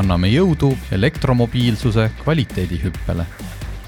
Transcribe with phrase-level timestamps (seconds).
[0.00, 3.26] anname jõudu elektromobiilsuse kvaliteedihüppele.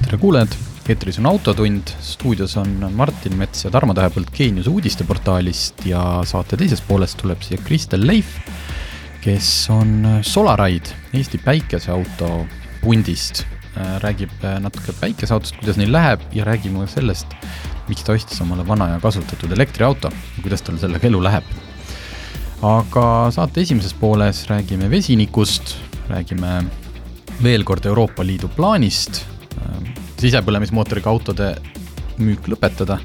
[0.05, 0.53] tere kuulajad,
[0.89, 6.85] eetris on Autotund, stuudios on Martin Mets ja Tarmo Tähepõld Geenius uudisteportaalist ja saate teisest
[6.89, 8.37] poolest tuleb siia Kristel Leif,
[9.25, 12.47] kes on Solaride, Eesti päikeseauto
[12.83, 13.45] pundist.
[13.75, 14.31] räägib
[14.61, 17.27] natuke päikeseautost, kuidas neil läheb ja räägime sellest,
[17.89, 21.49] miks ta ostis omale vana ja kasutatud elektriauto ja kuidas tal sellega elu läheb
[22.65, 25.75] aga saate esimeses pooles räägime vesinikust,
[26.09, 26.65] räägime
[27.43, 29.25] veel kord Euroopa Liidu plaanist
[30.21, 31.55] sisepõlemismootoriga autode
[32.21, 32.99] müük lõpetada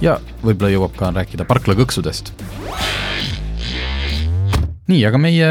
[0.00, 2.32] ja võib-olla jõuab ka rääkida parklakõksudest.
[4.90, 5.50] nii, aga meie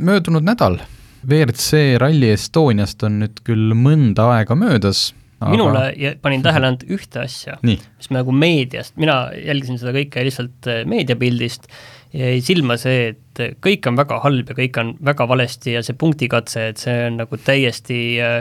[0.00, 0.80] möödunud nädal
[1.26, 5.52] WRC Rally Estoniast on nüüd küll mõnda aega möödas aga...
[5.54, 10.84] minule panin tähele ainult ühte asja, mis nagu meediast, mina jälgisin seda kõike lihtsalt äh,
[10.90, 11.70] meediapildist
[12.16, 15.98] jäi silma see, et kõik on väga halb ja kõik on väga valesti ja see
[15.98, 18.40] punktikatse, et see on nagu täiesti äh,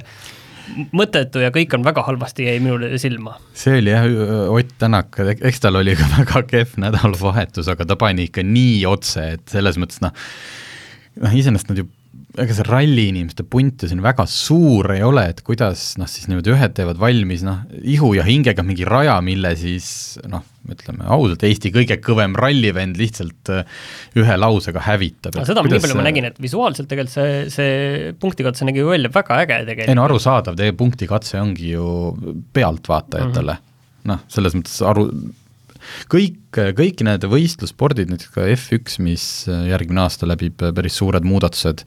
[0.95, 3.37] mõttetu ja kõik on väga halvasti, jäi minule silma.
[3.57, 4.07] see oli jah,
[4.53, 9.29] Ott Tänak, eks tal oli ka väga kehv nädalavahetus, aga ta pani ikka nii otse,
[9.37, 10.15] et selles mõttes noh,
[11.23, 11.89] noh iseenesest nad ju
[12.43, 16.29] ega see ralli inimeste punt ju siin väga suur ei ole, et kuidas noh, siis
[16.29, 19.89] niimoodi ühed teevad valmis noh, ihu ja hingega mingi raja, mille siis
[20.29, 23.83] noh, ütleme ausalt, Eesti kõige kõvem rallivend lihtsalt äh,
[24.19, 25.39] ühe lausega hävitab.
[25.47, 29.61] seda nii palju ma nägin, et visuaalselt tegelikult see, see punktikatse nägi välja väga äge
[29.63, 29.91] tegelikult.
[29.91, 31.85] ei no arusaadav, teie punktikatse ongi ju
[32.55, 34.09] pealtvaatajatele mm -hmm.
[34.13, 35.09] noh, selles mõttes aru,
[36.11, 36.39] kõik,
[36.77, 41.85] kõik need võistlusspordid, näiteks ka F1, mis järgmine aasta läbib päris suured muudatused,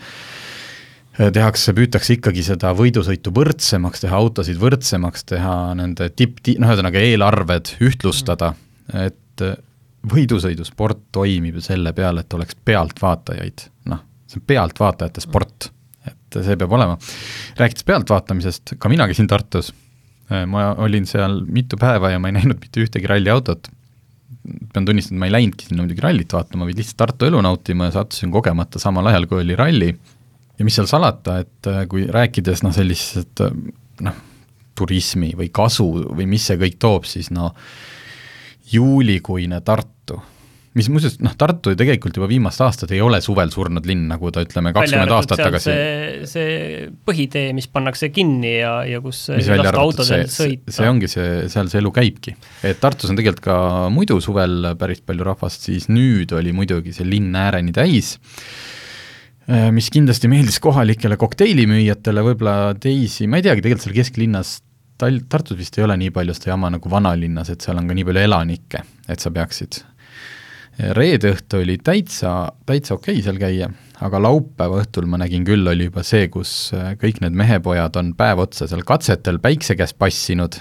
[1.19, 7.75] tehakse, püütakse ikkagi seda võidusõitu võrdsemaks teha, autosid võrdsemaks teha, nende tipp, noh ühesõnaga eelarved
[7.85, 8.55] ühtlustada,
[8.97, 9.45] et
[10.13, 15.69] võidusõidusport toimib ju selle peale, et oleks pealtvaatajaid, noh, see on pealtvaatajate sport,
[16.09, 16.97] et see peab olema.
[17.61, 19.71] rääkides pealtvaatamisest, ka mina käisin Tartus,
[20.49, 23.69] ma olin seal mitu päeva ja ma ei näinud mitte ühtegi ralliautot,
[24.73, 27.99] pean tunnistama, ma ei läinudki sinna muidugi rallit vaatama, vaid lihtsalt Tartu elu nautima ja
[28.01, 29.93] sattusin kogemata samal ajal, kui oli ralli.
[30.63, 33.57] Ja mis seal salata, et äh, kui rääkides noh, sellised äh,
[34.07, 34.21] noh,
[34.79, 37.51] turismi või kasu või mis see kõik toob, siis no
[38.73, 40.23] juulikuine Tartu
[40.79, 44.31] mis muuseas, noh, Tartu ju tegelikult juba viimased aastad ei ole suvel surnud linn, nagu
[44.33, 45.69] ta ütleme, kakskümmend aastat tagasi.
[45.69, 50.73] see, see põhitee, mis pannakse kinni ja, ja kus mis ei lasta autodel sõita.
[50.79, 52.37] see ongi see, seal see elu käibki.
[52.65, 53.59] et Tartus on tegelikult ka
[53.93, 58.15] muidu suvel päris palju rahvast, siis nüüd oli muidugi see linn ääreni täis,
[59.75, 64.61] mis kindlasti meeldis kohalikele kokteilimüüjatele, võib-olla teisi, ma ei teagi, tegelikult seal kesklinnas
[65.03, 67.97] Tal-, Tartus vist ei ole nii palju seda jama nagu vanalinnas, et seal on ka
[67.97, 69.81] nii palju elanikke, et sa peaksid.
[70.97, 73.69] Reede õhtu oli täitsa, täitsa okei okay seal käia,
[74.03, 78.15] aga laupäeva õhtul ma nägin küll, oli juba see, kus äh, kõik need mehepojad on
[78.19, 80.57] päev otsa seal katsetel päikse käes passinud,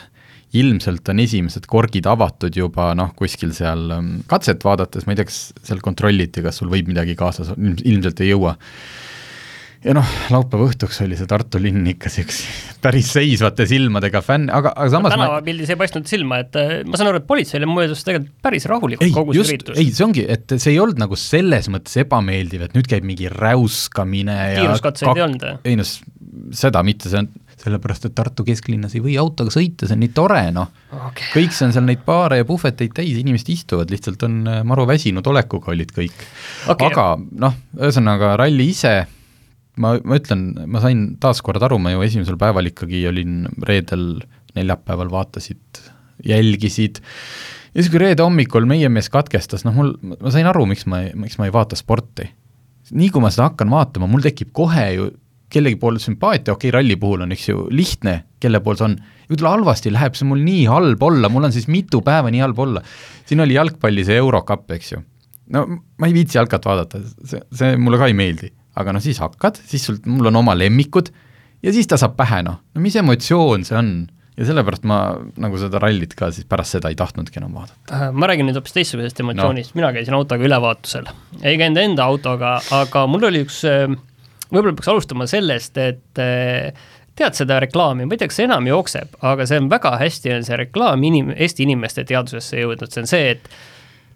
[0.58, 5.30] ilmselt on esimesed korgid avatud juba noh, kuskil seal ähm, katset vaadates, ma ei tea,
[5.30, 8.58] kas seal kontrolliti, kas sul võib midagi kaasas, ilmselt ei jõua
[9.82, 14.74] ja noh, laupäeva õhtuks oli see Tartu linn ikka niisuguse päris seisvate silmadega fänn, aga,
[14.76, 15.74] aga samas tänavapildis ma...
[15.74, 19.36] ei paistnud silma, et äh, ma saan aru, et politseile möödus tegelikult päris rahulikult kogu
[19.36, 19.80] see üritus.
[19.82, 23.32] ei, see ongi, et see ei olnud nagu selles mõttes ebameeldiv, et nüüd käib mingi
[23.34, 25.18] räuskamine kiiruskatseid kak...
[25.18, 25.48] ei olnud?
[25.72, 25.88] ei no
[26.58, 30.14] seda mitte, see on sellepärast, et Tartu kesklinnas ei või autoga sõita, see on nii
[30.18, 30.72] tore, noh.
[30.92, 31.30] Okay..
[31.36, 34.88] kõik see on seal neid baare ja puhveteid täis, inimesed istuvad, lihtsalt on äh, maru
[34.90, 36.28] väsinud olekuga olid kõik.
[36.72, 36.90] Okay..
[36.90, 37.08] aga
[37.46, 38.96] noh, ühesõnaga ralli ise
[39.80, 44.22] ma, ma ütlen, ma sain taaskord aru, ma ju esimesel päeval ikkagi olin reedel,
[44.58, 45.82] neljapäeval vaatasid,
[46.28, 47.02] jälgisid,
[47.72, 51.06] ja siis, kui reede hommikul meie mees katkestas, noh mul, ma sain aru, miks ma,
[51.18, 52.28] miks ma ei vaata sporti.
[52.92, 55.12] nii kui ma seda hakkan vaatama, mul tekib kohe ju
[55.52, 58.98] kellegi poole sümpaatia, okei okay,, ralli puhul on, eks ju, lihtne, kelle pool see on,
[59.32, 62.60] tal halvasti läheb, see mul nii halb olla, mul on siis mitu päeva nii halb
[62.60, 62.84] olla.
[63.28, 65.04] siin oli jalgpalli see Eurocup, eks ju.
[65.56, 69.20] no ma ei viitsi jalkat vaadata, see, see mulle ka ei meeldi aga noh, siis
[69.22, 71.12] hakkad, siis sul, mul on oma lemmikud
[71.64, 73.92] ja siis ta saab pähe, noh, no mis emotsioon see on
[74.38, 75.00] ja sellepärast ma
[75.44, 77.82] nagu seda rallit ka siis pärast seda ei tahtnudki enam vaadata.
[77.92, 81.12] Äh, ma räägin nüüd hoopis teistsugusest emotsioonist no., mina käisin autoga ülevaatusel,
[81.44, 83.92] ei käinud enda autoga, aga mul oli üks, äh,
[84.52, 86.88] võib-olla peaks alustama sellest, et äh,
[87.18, 90.34] tead seda reklaami, ma ei tea, kas see enam jookseb, aga see on väga hästi,
[90.38, 93.52] on see reklaam inim-, Eesti inimeste teadvusesse jõudnud, see on see, et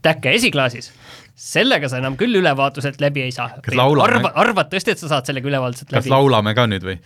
[0.05, 0.91] täkke esiklaasis,
[1.35, 3.49] sellega sa enam küll ülevaatuselt läbi ei saa.
[3.57, 6.05] arva, arvad tõesti, et sa saad sellega ülevaatuselt läbi?
[6.05, 6.99] kas laulame ka nüüd või?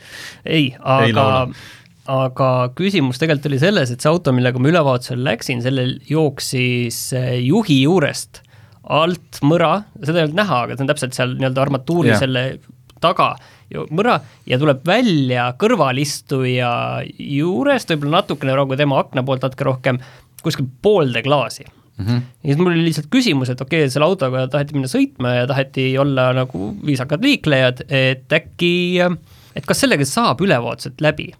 [0.45, 1.25] ei, aga
[2.09, 7.33] aga küsimus tegelikult oli selles, et see auto, millega ma ülevaatusele läksin, sellel jooksis eh,
[7.45, 8.43] juhi juurest
[8.89, 12.21] alt mõra, seda ei olnud näha, aga see on täpselt seal nii-öelda armatuuri yeah.
[12.21, 12.43] selle
[12.99, 13.33] taga
[13.93, 14.19] mõra
[14.49, 16.69] ja tuleb välja kõrvalistuja
[17.17, 19.99] juurest, võib-olla natukene rohkem tema akna poolt natuke rohkem,
[20.43, 22.05] kuskil poolde klaasi mm.
[22.05, 22.21] -hmm.
[22.43, 25.47] ja siis mul oli lihtsalt küsimus, et okei okay,, selle autoga taheti minna sõitma ja
[25.47, 28.73] taheti olla nagu viisakad liiklejad, et äkki,
[29.55, 31.31] et kas sellega saab ülevaatused läbi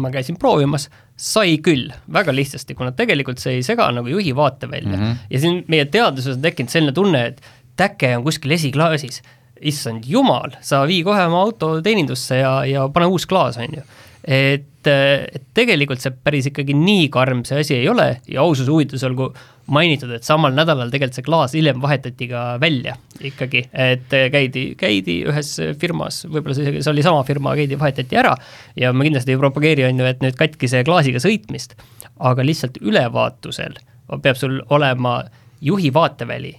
[0.00, 4.96] ma käisin proovimas, sai küll, väga lihtsasti, kuna tegelikult see ei sega nagu juhi vaatevälja
[4.96, 5.02] mm.
[5.02, 5.16] -hmm.
[5.30, 7.40] ja siin meie teadvuses on tekkinud selline tunne, et
[7.76, 9.22] täke on kuskil esiklaasis
[9.64, 13.84] issand jumal, sa vii kohe oma auto teenindusse ja, ja pane uus klaas, on ju.
[14.24, 19.04] et, et tegelikult see päris ikkagi nii karm see asi ei ole ja aususe huvides
[19.08, 19.30] olgu
[19.72, 25.20] mainitud, et samal nädalal tegelikult see klaas hiljem vahetati ka välja ikkagi, et käidi, käidi
[25.28, 28.34] ühes firmas, võib-olla see, see oli sama firma, käidi, vahetati ära
[28.80, 31.78] ja ma kindlasti ei propageeri, on ju, et nüüd katkise klaasiga sõitmist,
[32.20, 33.80] aga lihtsalt ülevaatusel
[34.20, 35.22] peab sul olema
[35.64, 36.52] juhi vaateväli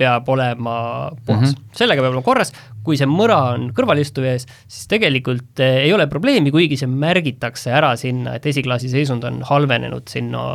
[0.00, 0.76] peab olema
[1.26, 1.50] puhas.
[1.50, 1.76] Mm, -hmm.
[1.76, 2.54] sellega peab olema korras,
[2.84, 7.72] kui see mõra on kõrvalistuja ees, siis tegelikult eh, ei ole probleemi, kuigi see märgitakse
[7.76, 10.46] ära sinna, et esiklaasi seisund on halvenenud sinna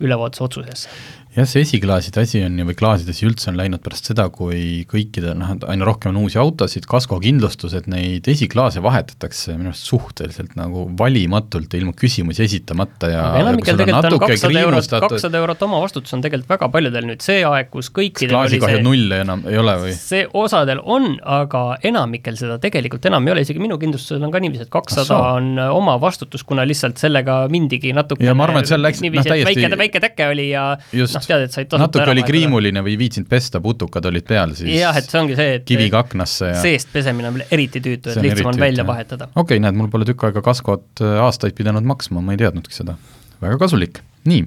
[0.00, 0.88] ülevaatusotsusesse
[1.34, 4.84] jah, see esiklaaside asi on ju, või klaaside asi üldse on läinud pärast seda, kui
[4.90, 10.86] kõikidel, noh, aina rohkem on uusi autosid, kaskokindlustused, neid esiklaase vahetatakse minu arust suhteliselt nagu
[10.98, 16.22] valimatult ja ilma küsimusi esitamata ja enamikel tegelikult on kakssada eurot, kakssada eurot omavastutus on
[16.24, 17.08] tegelikult väga paljudel.
[17.10, 19.96] Nüüd see aeg, kus kõikidel klaasikahjud null enam ei ole või?
[19.98, 24.42] see osadel on, aga enamikel seda tegelikult enam ei ole, isegi minu kindlustusel on ka
[24.42, 28.82] niiviisi, et kakssada on omavastutus, kuna lihtsalt sellega mindigi natuke ja ma arvan, et seal
[28.84, 32.12] läks noh, täiesti väike, väike täke oli ja just, noh, tead, et said tasuta natuke
[32.12, 35.58] oli kriimuline või ei viitsinud pesta, putukad olid peal siis jah, et see ongi see,
[35.58, 39.30] et kiviga aknasse ja seest pesemine on eriti tüütu, et lihtsam on välja vahetada.
[39.32, 42.74] okei okay,, näed, mul pole tükk aega kaskot äh, aastaid pidanud maksma, ma ei teadnudki
[42.76, 42.96] seda.
[43.42, 44.02] väga kasulik.
[44.30, 44.44] nii,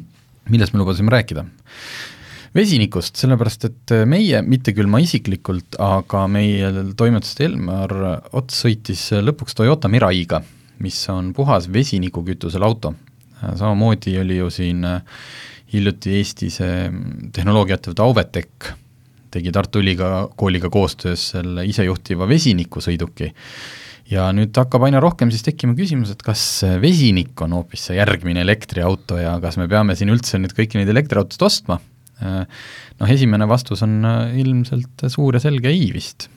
[0.53, 1.45] millest me lubasime rääkida?
[2.57, 7.93] vesinikust, sellepärast et äh, meie, mitte küll ma isiklikult, aga meie toimetusest Elmar
[8.37, 10.41] Ots sõitis lõpuks Toyota Mirai'ga,
[10.83, 12.93] mis on puhas vesinikukütusel auto.
[13.41, 15.01] samamoodi oli ju siin äh,
[15.73, 16.75] hiljuti Eesti see
[17.35, 18.69] tehnoloogiaettevõte Auvetech
[19.33, 23.33] tegi Tartu Ülikooliga koostöös selle isejuhtiva vesinikusõiduki
[24.11, 26.41] ja nüüd hakkab aina rohkem siis tekkima küsimus, et kas
[26.81, 30.91] vesinik on hoopis see järgmine elektriauto ja kas me peame siin üldse nüüd kõiki neid
[30.93, 31.81] elektriautosid ostma,
[32.23, 33.99] noh, esimene vastus on
[34.39, 36.29] ilmselt suur ja selge ei vist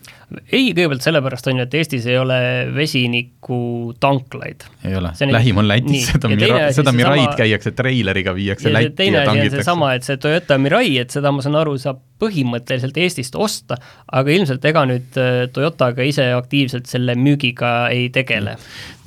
[0.52, 2.36] ei, kõigepealt sellepärast on ju, et Eestis ei ole
[2.74, 4.66] vesinikutanklaid.
[4.86, 7.38] ei ole, lähim on Lätis, seda Mira-, seda Miraid sama...
[7.40, 9.62] käiakse treileriga, viiakse Lätti teine ja tangitakse.
[9.62, 13.78] seesama, et see Toyota Mirai, et seda ma saan aru, saab põhimõtteliselt Eestist osta,
[14.12, 18.56] aga ilmselt ega nüüd äh, Toyota ka ise aktiivselt selle müügiga ei tegele.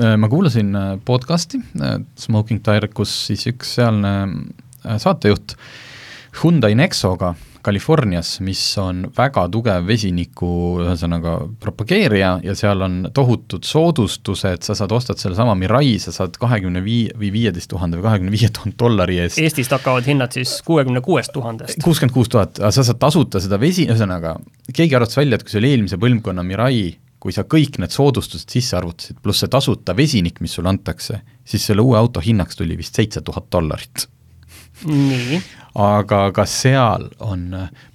[0.02, 1.62] Äh, ma kuulasin äh, podcast'i
[2.20, 4.14] Smoking Tire, kus siis üks sealne
[4.84, 5.56] saatejuht
[6.42, 10.50] Hyundai Nexoga Californias, mis on väga tugev vesiniku
[10.84, 16.84] ühesõnaga propageerija ja seal on tohutud soodustused, sa saad, ostad sellesama Mirai, sa saad kahekümne
[16.84, 19.40] vii- või viieteist tuhande või kahekümne viie tuhande dollari eest.
[19.40, 21.80] Eestist hakkavad hinnad siis kuuekümne kuuest tuhandest.
[21.84, 24.36] kuuskümmend kuus tuhat, sa saad tasuta seda vesi, ühesõnaga
[24.74, 28.52] keegi arvutas välja, et kui see oli eelmise põlvkonna Mirai, kui sa kõik need soodustused
[28.52, 32.76] sisse arvutasid, pluss see tasuta vesinik, mis sulle antakse, siis selle uue auto hinnaks tuli
[32.76, 34.10] vist seitse tuhat dollarit.
[35.80, 37.46] Aga ka seal on,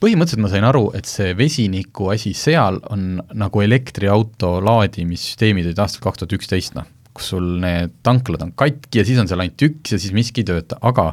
[0.03, 6.07] põhimõtteliselt ma sain aru, et see vesiniku asi seal on nagu elektriauto laadimissüsteemid olid aastal
[6.07, 9.67] kaks tuhat üksteist, noh, kus sul need tanklad on katki ja siis on seal ainult
[9.69, 11.11] üks ja siis miski ei tööta, aga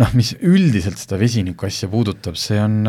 [0.00, 2.82] noh, mis üldiselt seda vesiniku asja puudutab, see on,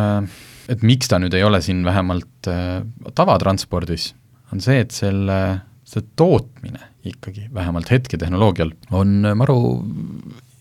[0.71, 2.77] et miks ta nüüd ei ole siin vähemalt äh,
[3.17, 4.13] tavatranspordis,
[4.53, 5.39] on see, et selle,
[5.87, 9.59] see tootmine ikkagi, vähemalt hetketehnoloogial, on maru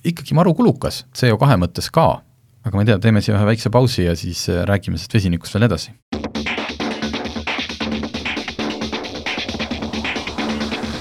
[0.05, 2.23] ikkagi maru kulukas, CO2 mõttes ka.
[2.65, 5.55] aga ma ei tea, teeme siia ühe väikse pausi ja siis äh, räägime sellest vesinikust
[5.55, 5.93] veel edasi.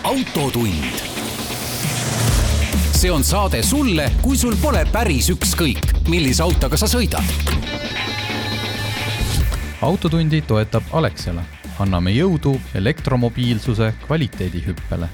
[0.03, 1.03] autotund.
[2.97, 7.23] see on saade sulle, kui sul pole päris ükskõik, millise autoga sa sõidad.
[9.81, 11.43] autotundi toetab Alexela.
[11.79, 15.09] anname jõudu elektromobiilsuse kvaliteedihüppele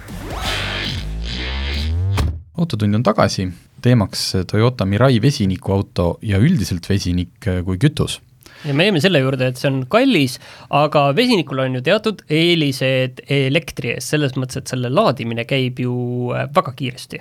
[2.57, 3.47] autotund on tagasi
[3.83, 8.19] teemaks Toyota Mirai vesinikuauto ja üldiselt vesinik kui kütus.
[8.63, 10.37] ja me jäime selle juurde, et see on kallis,
[10.71, 15.95] aga vesinikul on ju teatud eelised elektri ees, selles mõttes, et selle laadimine käib ju
[16.31, 17.19] äh, väga kiiresti.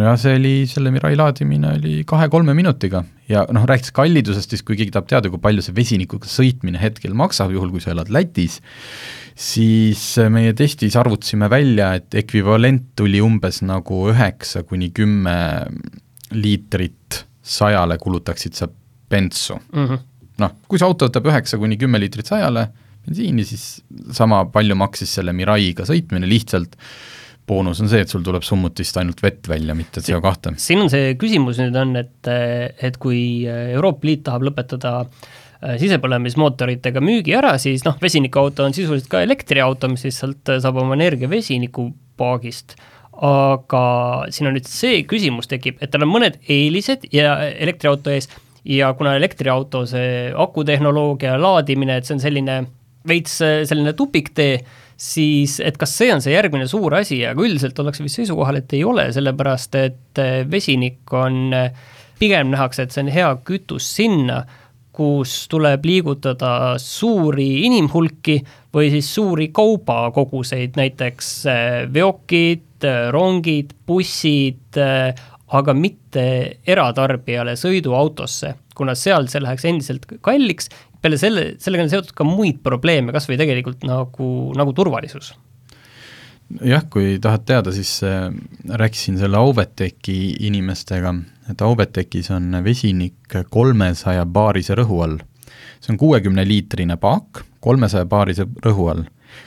[0.00, 4.78] nojah, see oli, selle Mirai laadimine oli kahe-kolme minutiga ja noh, rääkides kallidusest, siis kui
[4.78, 8.60] keegi tahab teada, kui palju see vesinikuga sõitmine hetkel maksab, juhul kui sa elad Lätis,
[9.40, 15.36] siis meie testis arvutasime välja, et ekvivalent tuli umbes nagu üheksa kuni kümme
[16.36, 18.68] liitrit sajale kulutaksid sa
[19.10, 20.02] bensu mm -hmm..
[20.44, 22.68] noh, kui see auto võtab üheksa kuni kümme liitrit sajale
[23.06, 23.80] bensiini, siis
[24.12, 26.76] sama palju maksis selle Miraiga sõitmine, lihtsalt
[27.48, 30.54] boonus on see, et sul tuleb summutist ainult vett välja, mitte CO2.
[30.60, 32.28] siin on see küsimus nüüd on, et,
[32.78, 39.10] et kui Euroopa Liit tahab lõpetada äh, sisepõlemismootoritega müügi ära, siis noh, vesinikuauto on sisuliselt
[39.12, 42.78] ka elektriauto, mis lihtsalt saab oma energia vesinikupaagist
[43.20, 43.84] aga
[44.32, 48.30] siin on nüüd see küsimus tekib, et tal on mõned eelised ja elektriauto ees.
[48.64, 52.56] Ja kuna elektriauto see akutehnoloogia laadimine, et see on selline
[53.08, 54.58] veits selline tupiktee,
[55.00, 58.74] siis et kas see on see järgmine suur asi, aga üldiselt ollakse vist seisukohal, et
[58.76, 60.20] ei ole, sellepärast et
[60.52, 61.54] vesinik on,
[62.20, 64.42] pigem nähakse, et see on hea kütus sinna,
[64.92, 68.40] kus tuleb liigutada suuri inimhulki
[68.74, 71.30] või siis suuri kaubakoguseid, näiteks
[71.94, 75.12] veokid, Äh, rongid, bussid, äh,
[75.52, 76.22] aga mitte
[76.68, 80.70] eratarbijale sõiduautosse, kuna seal see läheks endiselt kalliks,
[81.02, 85.34] peale selle, sellega on seotud ka muid probleeme, kas või tegelikult nagu, nagu turvalisus.
[86.66, 88.30] Jah, kui tahad teada, siis äh,
[88.70, 90.16] rääkisin selle Auvetechi
[90.48, 91.12] inimestega,
[91.50, 95.18] et Auvetechis on vesinik kolmesaja baarise rõhu all.
[95.80, 99.04] see on kuuekümne liitrine paak kolmesaja baarise rõhu all.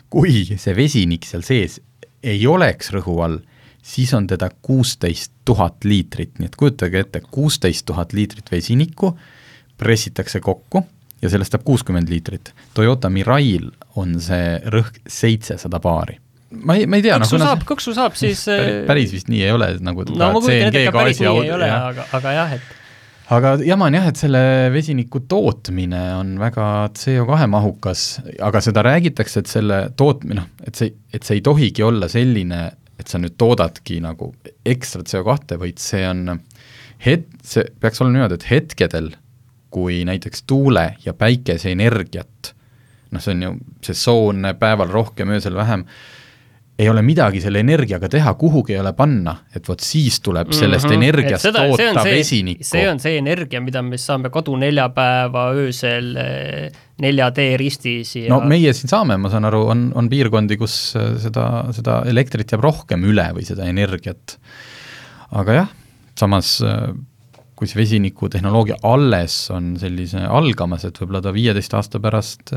[0.09, 1.79] kui see vesinik seal sees
[2.23, 3.39] ei oleks rõhu all,
[3.83, 9.17] siis on teda kuusteist tuhat liitrit, nii et kujutage ette, kuusteist tuhat liitrit vesinikku
[9.77, 10.85] pressitakse kokku
[11.21, 12.53] ja sellest jääb kuuskümmend liitrit.
[12.73, 16.22] Toyota Mirail on see rõhk seitsesada baari.
[16.53, 19.43] Ma ei, ma ei tea kõksu noh, saab, kõksu saab siis päris, päris vist nii
[19.47, 22.55] ei ole, nagu no ma kujutan ette, ega päris nii ei ole, aga, aga jah,
[22.59, 22.79] et
[23.33, 24.43] aga jama on jah, et selle
[24.73, 26.67] vesiniku tootmine on väga
[26.99, 28.05] CO2 mahukas,
[28.43, 32.63] aga seda räägitakse, et selle tootmine, noh, et see, et see ei tohigi olla selline,
[32.99, 34.33] et sa nüüd toodadki nagu
[34.65, 36.25] ekstra CO2, vaid see on
[37.05, 39.13] het-, see peaks olema niimoodi, et hetkedel,
[39.73, 42.53] kui näiteks tuule- ja päikeseenergiat,
[43.13, 43.53] noh, see on ju
[43.85, 45.87] sesoonne, päeval rohkem, öösel vähem,
[46.83, 50.57] ei ole midagi selle energiaga teha, kuhugi ei ole panna, et vot siis tuleb mhm.
[50.59, 51.03] sellest mm -hmm.
[51.03, 52.67] energiast seda, toota vesinikku.
[52.67, 56.13] see on see energia, mida me saame koduneljapäeva öösel
[57.01, 60.95] 4D eh, ristis ja no meie siin saame, ma saan aru, on, on piirkondi, kus
[60.99, 64.37] eh, seda, seda elektrit jääb rohkem üle või seda energiat.
[65.31, 65.73] aga jah,
[66.19, 66.93] samas eh,
[67.55, 72.55] kui see vesinikutehnoloogia alles on sellise algamas, et võib-olla ta viieteist aasta pärast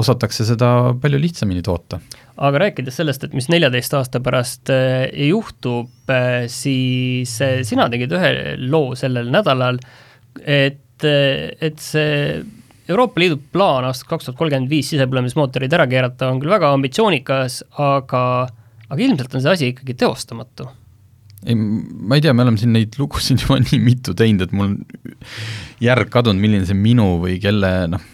[0.00, 0.68] osatakse seda
[1.00, 2.00] palju lihtsamini toota.
[2.42, 8.14] Aga rääkides sellest, et mis neljateist aasta pärast äh, juhtub, äh, siis äh, sina tegid
[8.16, 8.32] ühe
[8.62, 9.80] loo sellel nädalal,
[10.40, 12.40] et, et see
[12.90, 17.62] Euroopa Liidu plaan aastaks kaks tuhat kolmkümmend viis sisepõlemismootorid ära keerata on küll väga ambitsioonikas,
[17.80, 18.22] aga,
[18.88, 20.70] aga ilmselt on see asi ikkagi teostamatu.
[21.42, 24.76] Ei, ma ei tea, me oleme siin neid lugusid juba nii mitu teinud, et mul
[25.82, 28.10] järg kadunud, milline see minu või kelle noh,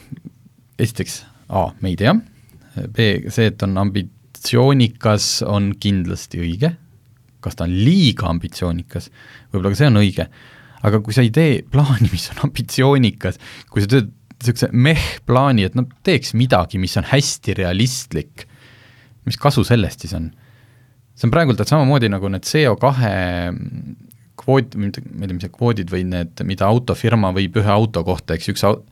[0.80, 2.12] esiteks A, me ei tea,
[2.92, 6.74] B, see, et on ambitsioonikas, on kindlasti õige,
[7.44, 9.08] kas ta on liiga ambitsioonikas,
[9.52, 10.28] võib-olla ka see on õige,
[10.86, 13.40] aga kui sa ei tee plaani, mis on ambitsioonikas,
[13.72, 18.44] kui sa teed niisuguse meh-plaani, et no teeks midagi, mis on hästi realistlik,
[19.26, 20.28] mis kasu sellest siis on?
[21.18, 22.92] see on praegult, et samamoodi nagu need CO2
[24.38, 28.36] kvoot, ma ei tea, mis need kvoodid või need, mida autofirma võib ühe auto kohta,
[28.38, 28.84] eks üks au-,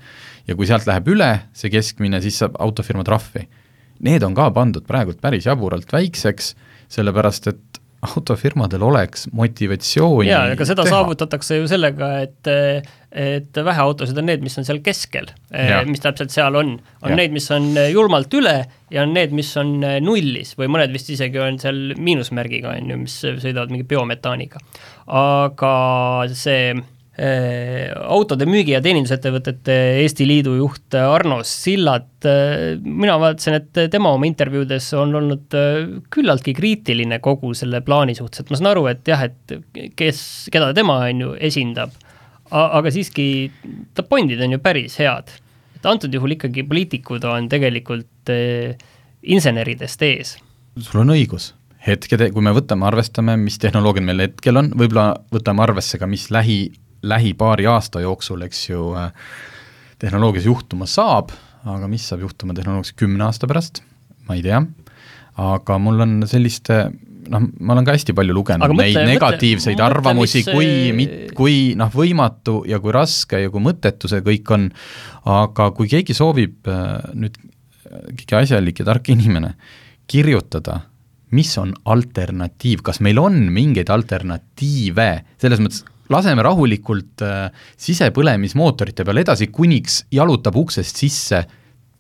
[0.47, 3.47] ja kui sealt läheb üle see keskmine, siis saab autofirma trahvi
[4.05, 6.55] need on ka pandud praegult päris jaburalt väikseks,
[6.93, 10.99] sellepärast et autofirmadel oleks motivatsiooni jaa, aga seda teha.
[10.99, 12.51] saavutatakse ju sellega, et
[13.17, 15.31] et väheautosid on need, mis on seal keskel,
[15.89, 16.75] mis täpselt seal on.
[17.01, 17.17] on ja.
[17.17, 18.57] need, mis on julmalt üle
[18.93, 22.99] ja on need, mis on nullis või mõned vist isegi on seal miinusmärgiga, on ju,
[23.07, 24.61] mis sõidavad mingi biometaaniga.
[25.09, 25.73] aga
[26.37, 26.77] see
[27.17, 34.29] autode müügi- ja teenindusettevõtete Eesti Liidu juht Arno Sillat, äh, mina vaatasin, et tema oma
[34.29, 39.09] intervjuudes on olnud äh, küllaltki kriitiline kogu selle plaani suhtes, et ma saan aru, et
[39.09, 39.57] jah, et
[39.97, 40.21] kes,
[40.53, 41.97] keda tema, on ju, esindab,
[42.53, 43.51] aga siiski
[43.97, 45.33] ta pointid on ju päris head.
[45.77, 48.31] et antud juhul ikkagi poliitikud on tegelikult
[49.23, 50.37] inseneridest ees.
[50.79, 51.55] sul on õigus
[51.87, 56.31] hetkede, kui me võtame, arvestame, mis tehnoloogiad meil hetkel on, võib-olla võtame arvesse ka, mis
[56.35, 56.59] lähi
[57.09, 59.11] lähi paari aasta jooksul, eks ju, äh,
[60.03, 61.33] tehnoloogias juhtuma saab,
[61.67, 63.83] aga mis saab juhtuma tehnoloogias kümne aasta pärast,
[64.29, 64.63] ma ei tea,
[65.43, 66.87] aga mul on selliste
[67.33, 71.91] noh, ma olen ka hästi palju lugenud mõtle, neid negatiivseid mõtle, arvamusi, kui, kui noh,
[71.93, 74.69] võimatu ja kui raske ja kui mõttetu see kõik on,
[75.33, 77.41] aga kui keegi soovib äh, nüüd,
[78.15, 79.57] keegi asjalik ja tark inimene,
[80.07, 80.85] kirjutada
[81.35, 85.09] mis on alternatiiv, kas meil on mingeid alternatiive,
[85.43, 85.83] selles mõttes
[86.13, 87.47] laseme rahulikult äh,
[87.77, 91.45] sisepõlemismootorite peal edasi, kuniks jalutab uksest sisse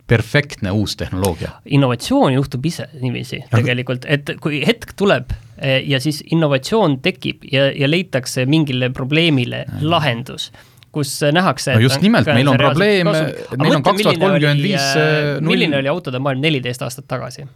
[0.06, 1.50] perfektne uus tehnoloogia.
[1.64, 3.48] innovatsioon juhtub ise niiviisi ja.
[3.50, 9.64] tegelikult, et kui hetk tuleb eh, ja siis innovatsioon tekib ja, ja leitakse mingile probleemile
[9.66, 9.82] ja.
[9.82, 10.52] lahendus
[10.94, 15.36] kus nähakse no just nimelt, meil on probleem, meil on kaks tuhat kolmkümmend viis äh,
[15.44, 17.48] milline oli autode maailm neliteist aastat tagasi?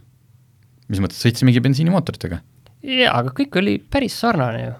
[0.91, 2.43] mis mõttes, sõitsimegi bensiinimootoritega?
[2.83, 4.77] jaa, aga kõik oli päris sarnane ju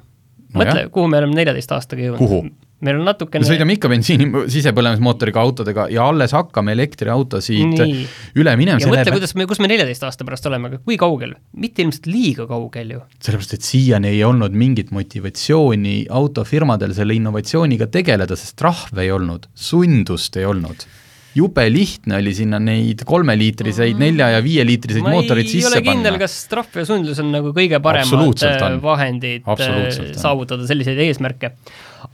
[0.52, 0.62] no.
[0.62, 2.52] mõtle, kuhu me oleme neljateist aastaga jõudnud.
[2.82, 8.06] meil on natukene me sõidame ikka bensiini sisepõlemismootoriga autodega ja alles hakkame elektriautosid Nii.
[8.42, 8.82] üle minema.
[8.82, 11.36] ja mõtle, kuidas me, kus me neljateist aasta pärast oleme, aga kui kaugel?
[11.54, 13.04] mitte ilmselt liiga kaugel ju.
[13.20, 19.48] sellepärast, et siiani ei olnud mingit motivatsiooni autofirmadel selle innovatsiooniga tegeleda, sest trahve ei olnud,
[19.70, 20.88] sundust ei olnud
[21.36, 25.78] jube lihtne oli sinna neid kolmeliitriseid mm., nelja- ja viieliitriseid mootoreid sisse panna.
[25.78, 29.86] ma ei ole kindel, kas trahv ja sundlus on nagu kõige paremad äh, vahendid äh,
[30.20, 31.54] saavutada selliseid eesmärke.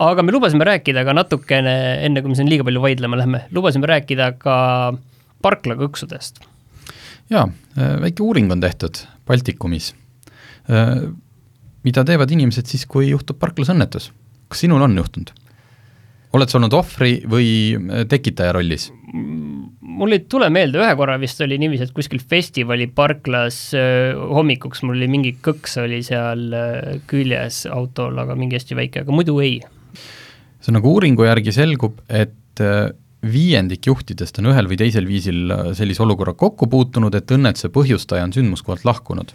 [0.03, 3.89] aga me lubasime rääkida ka natukene, enne kui me siin liiga palju vaidlema lähme, lubasime
[3.89, 4.57] rääkida ka
[5.45, 6.43] parklakõksudest.
[7.33, 7.47] jaa,
[7.77, 9.93] äh, väike uuring on tehtud Baltikumis.
[11.87, 14.11] mida teevad inimesed siis, kui juhtub parklas õnnetus?
[14.47, 15.33] kas sinul on juhtunud?
[16.35, 18.89] Oled sa olnud ohvri või äh, tekitaja rollis?
[19.97, 24.83] mul ei tule meelde, ühe korra vist oli niiviisi, et kuskil festivali parklas äh, hommikuks
[24.85, 29.39] mul oli mingi kõks oli seal äh, küljes autol, aga mingi hästi väike, aga muidu
[29.41, 29.61] ei.
[30.61, 32.35] see nagu uuringu järgi selgub, et
[33.27, 38.33] viiendik juhtidest on ühel või teisel viisil sellise olukorraga kokku puutunud, et õnnetuse põhjustaja on
[38.35, 39.33] sündmuskohalt lahkunud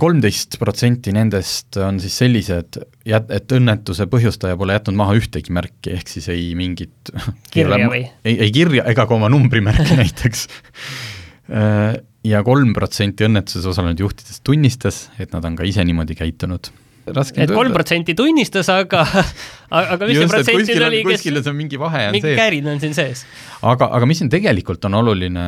[0.00, 6.12] kolmteist protsenti nendest on siis sellised, et õnnetuse põhjustaja pole jätnud maha ühtegi märki, ehk
[6.12, 7.12] siis ei mingit
[7.54, 8.04] kirja või?
[8.24, 10.46] ei, ei kirja ega ka oma numbrimärki näiteks.
[12.24, 16.72] ja kolm protsenti õnnetuses osalenud juhtidest tunnistas, et nad on ka ise niimoodi käitunud
[17.04, 19.02] et kolm protsenti tunnistas, aga,
[19.82, 22.38] aga mis see protsent oli, kes kuskil on mingi vahe on mingi sees.
[22.40, 23.24] kärin on siin sees.
[23.60, 25.44] aga, aga mis siin tegelikult on oluline,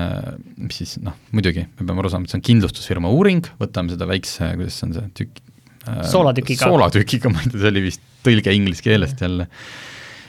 [0.61, 4.09] mis siis noh, muidugi me peame aru saama, et see on kindlustusfirma uuring, võtame seda
[4.11, 5.42] väikse, kuidas on see tükk
[5.88, 9.49] äh,, soolatükiga, soolatükiga, ma ei tea, see oli vist tõlge inglise keelest jälle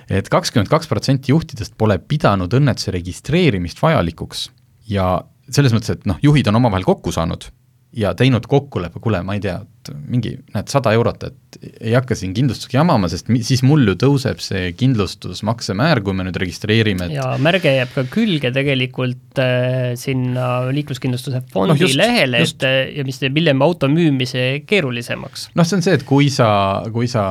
[0.08, 4.48] et kakskümmend kaks protsenti juhtidest pole pidanud õnnetuse registreerimist vajalikuks
[4.88, 5.18] ja
[5.52, 7.50] selles mõttes, et noh, juhid on omavahel kokku saanud
[7.98, 9.60] ja teinud kokkuleppe, kuule, ma ei tea,
[9.92, 13.86] et mingi, näed, sada eurot, et ei hakka siin kindlustusega jamama, sest mi, siis mul
[13.88, 17.16] ju tõuseb see kindlustusmaksemäär, kui me nüüd registreerime et....
[17.18, 22.80] ja märge jääb ka külge tegelikult äh, sinna liikluskindlustuse fondi no just, lehele, et äh,
[23.00, 25.50] ja mis teeb hiljem auto müümise keerulisemaks.
[25.58, 26.50] noh, see on see, et kui sa,
[26.94, 27.28] kui sa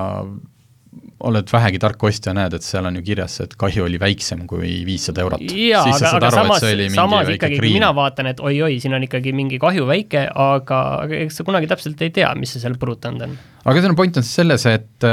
[1.24, 4.82] oled vähegi tark ostja, näed, et seal on ju kirjas, et kahju oli väiksem kui
[4.84, 5.44] viissada eurot.
[5.48, 9.32] jaa, aga, aga aru, samas, samas ikkagi, kui mina vaatan, et oi-oi, siin on ikkagi
[9.36, 13.24] mingi kahju väike, aga, aga eks sa kunagi täpselt ei tea, mis see seal põrutanud
[13.28, 13.34] on.
[13.64, 15.08] aga selle point on siis selles, et,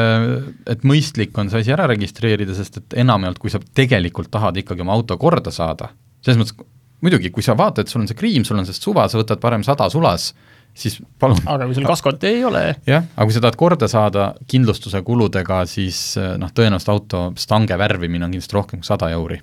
[0.76, 4.84] et mõistlik on see asi ära registreerida, sest et enamjaolt, kui sa tegelikult tahad ikkagi
[4.84, 5.94] oma auto korda saada,
[6.26, 6.60] selles mõttes
[7.04, 9.64] muidugi, kui sa vaatad, sul on see kriim, sul on sellest suva, sa võtad parem
[9.64, 10.32] sada sulas,
[10.74, 11.40] siis palun.
[11.46, 12.64] aga kui sul kaskot ei ole?
[12.90, 18.28] jah, aga kui sa tahad korda saada kindlustuse kuludega, siis noh, tõenäoliselt auto stange värvimine
[18.28, 19.40] on kindlasti rohkem kui sada euri.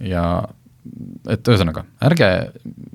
[0.00, 0.26] ja
[1.30, 2.30] et ühesõnaga, ärge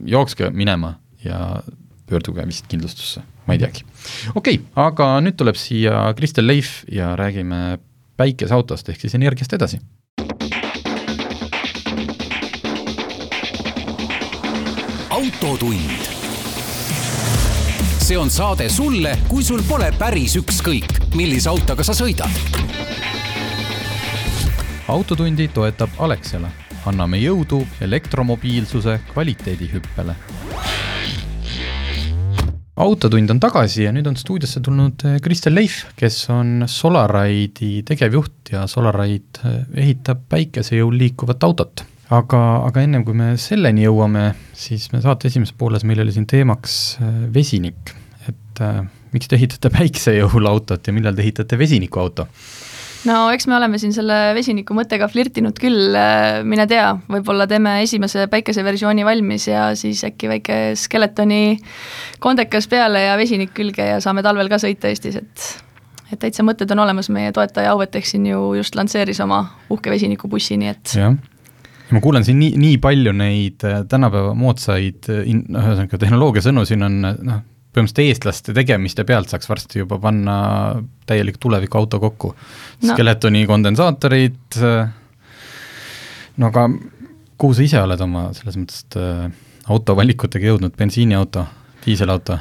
[0.06, 1.62] jookske minema ja
[2.08, 3.86] pöörduge vist kindlustusse, ma ei teagi.
[4.34, 7.80] okei okay,, aga nüüd tuleb siia Kristel Leif ja räägime
[8.18, 9.80] päikeseautost ehk siis energiast edasi
[15.18, 16.17] autotund
[18.08, 22.32] see on saade sulle, kui sul pole päris ükskõik, millise autoga sa sõidad.
[24.88, 26.48] autotundi toetab Alexela.
[26.86, 30.16] anname jõudu elektromobiilsuse kvaliteedihüppele.
[32.76, 38.54] autotund on tagasi ja nüüd on stuudiosse tulnud eh, Kristel Leif, kes on Solaride'i tegevjuht
[38.56, 44.90] ja Solaride eh, ehitab päikesejõul liikuvat autot aga, aga ennem kui me selleni jõuame, siis
[44.94, 47.94] me saate esimeses pooles, meil oli siin teemaks äh, vesinik,
[48.30, 48.82] et äh,
[49.14, 52.28] miks te ehitate päiksejõul autot ja millal te ehitate vesinikuauto?
[53.08, 57.78] no eks me oleme siin selle vesiniku mõttega flirtinud küll, äh, mine tea, võib-olla teeme
[57.84, 61.60] esimese päikeseversiooni valmis ja siis äkki väike Skeletoni
[62.24, 65.48] kondekas peale ja vesinik külge ja saame talvel ka sõita Eestis, et
[66.08, 69.42] et täitsa mõtted on olemas, meie toetaja Auvetech siin ju just lansseeris oma
[69.74, 71.18] uhke vesinikubussi, nii et jah,
[71.92, 76.84] ma kuulen siin nii, nii palju neid äh, tänapäeva moodsaid, noh, ühesõnaga tehnoloogia sõnu siin
[76.88, 77.44] on noh,
[77.78, 80.38] põhimõtteliselt eestlaste tegemiste pealt saaks varsti juba panna
[81.08, 82.34] täielik tulevikuauto kokku.
[82.34, 82.94] No..
[82.94, 84.58] Skeletoni kondensaatorid,
[86.38, 86.68] no aga
[87.38, 89.28] kuhu sa ise oled oma selles mõttes äh,
[89.72, 91.46] autovalikutega jõudnud, bensiiniauto,
[91.86, 92.40] diiselauto?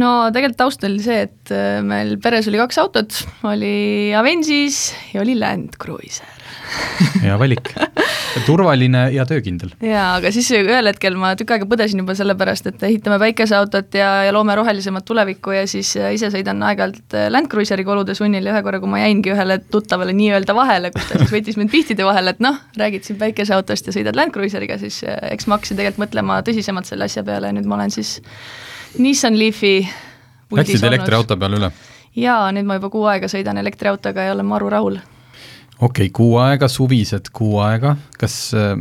[0.00, 5.22] No tegelikult taust oli see, et äh, meil peres oli kaks autot, oli Avensis ja
[5.24, 6.30] oli Land Cruiser.
[7.22, 7.68] Hea valik.
[8.44, 9.70] Turvaline ja töökindel.
[9.84, 13.94] jaa, aga siis ühel hetkel ma tükk aega põdesin juba selle pärast, et ehitame päikeseautot
[13.94, 18.16] ja, ja loome rohelisemat tulevikku ja siis äh, ise sõidan aeg-ajalt äh, Land Cruiseriga olude
[18.18, 21.60] sunnil ja ühe korra, kui ma jäingi ühele tuttavale nii-öelda vahele, kus ta siis võttis
[21.60, 25.60] mind pihtide vahele, et noh, räägid siin päikeseautost ja sõidad Land Cruiseriga, siis eks ma
[25.60, 28.18] hakkasin tegelikult mõtlema tõsisemalt selle asja peale ja nüüd ma olen siis
[28.98, 29.88] Nissan Leafi
[30.54, 31.70] Läksid elektriauto peale üle?
[32.14, 35.00] jaa, nüüd ma juba kuu aega sõidan elektriautoga ja olen maru rahul.
[35.80, 38.76] Okei okay,, kuu aega, suvised kuu aega, kas äh,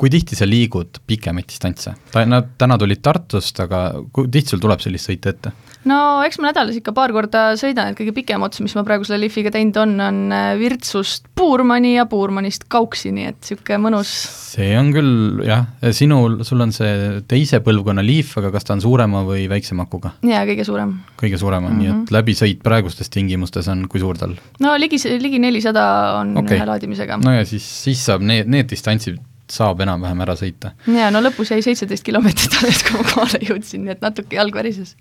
[0.00, 1.94] kui tihti sa liigud pikemaid distantse?
[2.10, 5.52] ta, nad täna tulid Tartust, aga kui tihti sul tuleb sellist sõita ette?
[5.88, 9.06] no eks ma nädalas ikka paar korda sõidan, et kõige pikem ots, mis ma praegu
[9.06, 14.12] selle Leafiga teinud on, on äh, Virtsust Puurmani ja Puurmanist Kauksi, nii et niisugune mõnus.
[14.54, 18.82] see on küll jah, sinul, sul on see teise põlvkonna Leaf, aga kas ta on
[18.82, 20.16] suurema või väiksema akuga?
[20.26, 20.96] jaa, kõige suurem.
[21.20, 21.84] kõige suurema mm, -hmm.
[21.84, 22.16] nii et mhm.
[22.18, 24.34] läbisõit praegustes tingimustes on kui suur tal?
[24.64, 25.86] no ligi, ligi nelisada
[26.18, 26.58] on okay.
[26.58, 27.20] ühe laadimisega.
[27.22, 30.74] no ja siis, siis saab need, need distantsid saab enam-vähem ära sõita.
[30.86, 34.54] jaa, no lõpus jäi seitseteist kilomeetrit alles, kui ma kohale jõudsin, nii et natuke jalg
[34.56, 34.96] värises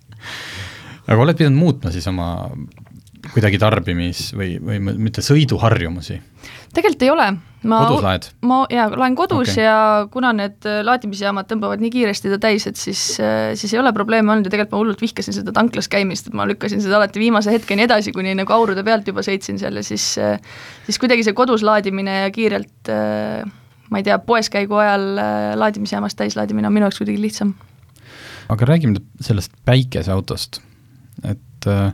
[1.08, 2.34] aga oled pidanud muutma siis oma
[3.32, 6.20] kuidagi tarbimis- või, või mitte sõiduharjumusi?
[6.76, 7.28] tegelikult ei ole.
[7.64, 8.28] laed?
[8.44, 9.64] ma jaa, laen kodus okay.
[9.64, 9.78] ja
[10.12, 13.02] kuna need laadimisjaamad tõmbavad nii kiiresti ta täis, et siis,
[13.60, 16.48] siis ei ole probleeme olnud ja tegelikult ma hullult vihkasin seda tanklas käimist, et ma
[16.50, 20.10] lükkasin seda alati viimase hetkeni edasi, kuni nagu aurude pealt juba sõitsin seal ja siis
[20.20, 22.92] siis kuidagi see kodus laadimine ja kiirelt
[23.94, 25.08] ma ei tea, poes käigu ajal
[25.62, 27.54] laadimisjaamast täislaadimine on minu jaoks kuidagi lihtsam.
[28.50, 30.64] aga räägime sellest päikeseautost
[31.22, 31.94] et äh,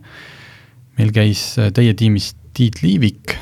[1.00, 3.36] meil käis äh, teie tiimis Tiit Liivik,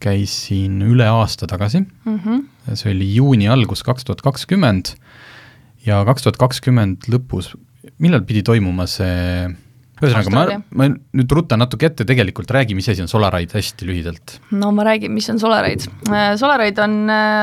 [0.00, 2.76] käis siin üle aasta tagasi mm, -hmm.
[2.76, 4.94] see oli juuni algus kaks tuhat kakskümmend
[5.86, 7.52] ja kaks tuhat kakskümmend lõpus,
[7.98, 9.48] millal pidi toimuma see
[10.00, 14.38] ühesõnaga, ma, ma nüüd rutan natuke ette, tegelikult räägi, mis asi on Solaride hästi lühidalt.
[14.56, 15.90] no ma räägin, mis on Solaride.
[16.08, 16.96] Äh, Solaride on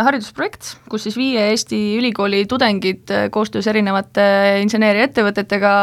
[0.08, 4.28] haridusprojekt, kus siis viie Eesti ülikooli tudengid koostöös erinevate
[4.64, 5.76] inseneeriaettevõtetega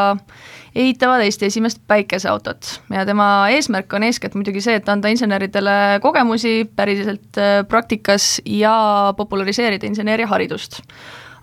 [0.75, 6.65] ehitavad Eesti esimest päikeseautot ja tema eesmärk on eeskätt muidugi see, et anda inseneridele kogemusi
[6.77, 8.75] päriselt äh, praktikas ja
[9.17, 10.81] populariseerida inseneriharidust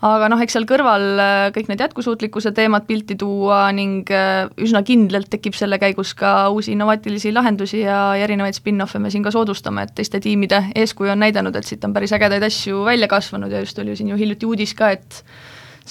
[0.06, 4.82] aga noh, eks seal kõrval äh, kõik need jätkusuutlikkuse teemad pilti tuua ning äh, üsna
[4.86, 9.34] kindlalt tekib selle käigus ka uusi innovaatilisi lahendusi ja, ja erinevaid spin-off'e me siin ka
[9.34, 13.54] soodustame, et teiste tiimide eeskuju on näidanud, et siit on päris ägedaid asju välja kasvanud
[13.54, 15.24] ja just oli siin ju hiljuti uudis ka, et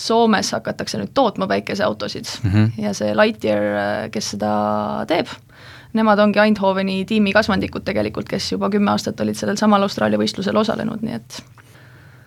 [0.01, 2.83] Soomes hakatakse nüüd tootma päikeseautosid mm -hmm.
[2.83, 4.53] ja see Lightyear, kes seda
[5.11, 5.27] teeb,
[5.93, 10.57] nemad ongi Eindhoveni tiimi kasvandikud tegelikult, kes juba kümme aastat olid sellel samal Austraalia võistlusel
[10.57, 11.43] osalenud, nii et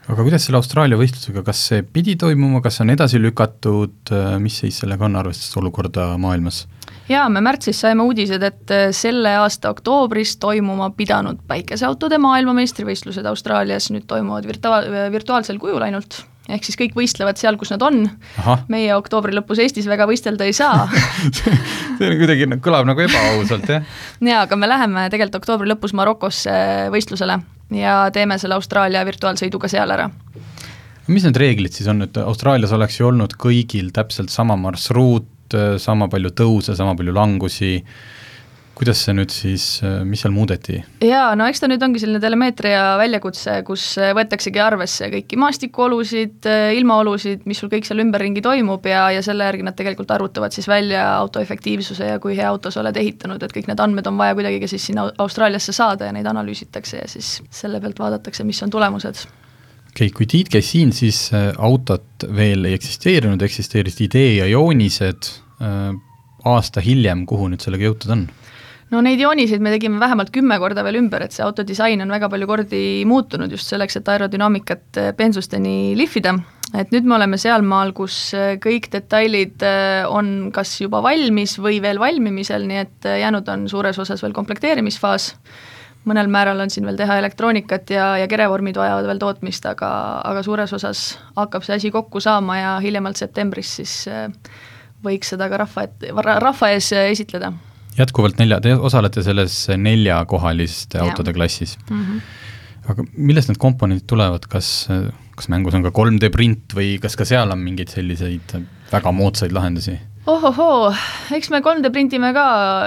[0.08, 4.12] aga kuidas selle Austraalia võistlusega, kas see pidi toimuma, kas on edasi lükatud,
[4.44, 6.66] mis seis sellega on, arvestades olukorda maailmas?
[7.10, 14.08] jaa, me märtsis saime uudised, et selle aasta oktoobris toimuma pidanud päikeseautode maailmameistrivõistlused Austraalias nüüd
[14.08, 18.02] toimuvad virtua-, virtuaalsel kujul ainult ehk siis kõik võistlevad seal, kus nad on,
[18.72, 20.88] meie oktoobri lõpus Eestis väga võistelda ei saa
[21.38, 23.86] see on kuidagi, kõlab nagu ebaausalt, jah?
[24.20, 26.56] jaa, aga me läheme tegelikult oktoobri lõpus Marokosse
[26.94, 27.40] võistlusele
[27.80, 30.10] ja teeme selle Austraalia virtuaalsõiduga seal ära.
[31.08, 35.30] mis need reeglid siis on, et Austraalias oleks ju olnud kõigil täpselt sama marsruut,
[35.80, 37.78] sama palju tõuse, sama palju langusi,
[38.78, 39.66] kuidas see nüüd siis,
[40.08, 40.80] mis seal muudeti?
[41.06, 43.86] jaa, no eks ta nüüd ongi selline telemeetria väljakutse, kus
[44.18, 49.68] võetaksegi arvesse kõiki maastikuolusid, ilmaolusid, mis sul kõik seal ümberringi toimub ja, ja selle järgi
[49.68, 53.56] nad tegelikult arvutavad siis välja auto efektiivsuse ja kui hea auto sa oled ehitanud, et
[53.56, 57.08] kõik need andmed on vaja kuidagi ka siis sinna Austraaliasse saada ja neid analüüsitakse ja
[57.10, 59.26] siis selle pealt vaadatakse, mis on tulemused
[59.94, 64.48] okei okay,, kui Tiit käis siin, siis äh, autot veel ei eksisteerinud, eksisteerisid idee ja
[64.50, 65.30] joonised,
[65.62, 65.92] äh,
[66.50, 68.24] aasta hiljem, kuhu nüüd sellega jõutud on?
[68.94, 72.30] No neid jooniseid me tegime vähemalt kümme korda veel ümber, et see autodisain on väga
[72.30, 76.36] palju kordi muutunud just selleks, et aerodünaamikat eh, peensusteni lihvida,
[76.78, 81.80] et nüüd me oleme sealmaal, kus eh, kõik detailid eh, on kas juba valmis või
[81.84, 85.32] veel valmimisel, nii et jäänud on suures osas veel komplekteerimisfaas,
[86.10, 89.90] mõnel määral on siin veel teha elektroonikat ja, ja kerevormid vajavad veel tootmist, aga,
[90.28, 91.06] aga suures osas
[91.38, 94.02] hakkab see asi kokku saama ja hiljemalt septembris siis
[95.04, 97.56] võiks seda ka rahva ette, rahva ees esitleda
[97.98, 102.00] jätkuvalt nelja, te osalete selles neljakohaliste autode klassis mm.
[102.00, 102.22] -hmm.
[102.94, 104.88] aga millest need komponendid tulevad, kas,
[105.36, 108.58] kas mängus on ka 3D print või kas ka seal on mingeid selliseid
[108.92, 110.00] väga moodsaid lahendusi?
[110.30, 110.94] ohohoo,
[111.36, 112.46] eks me 3D printime ka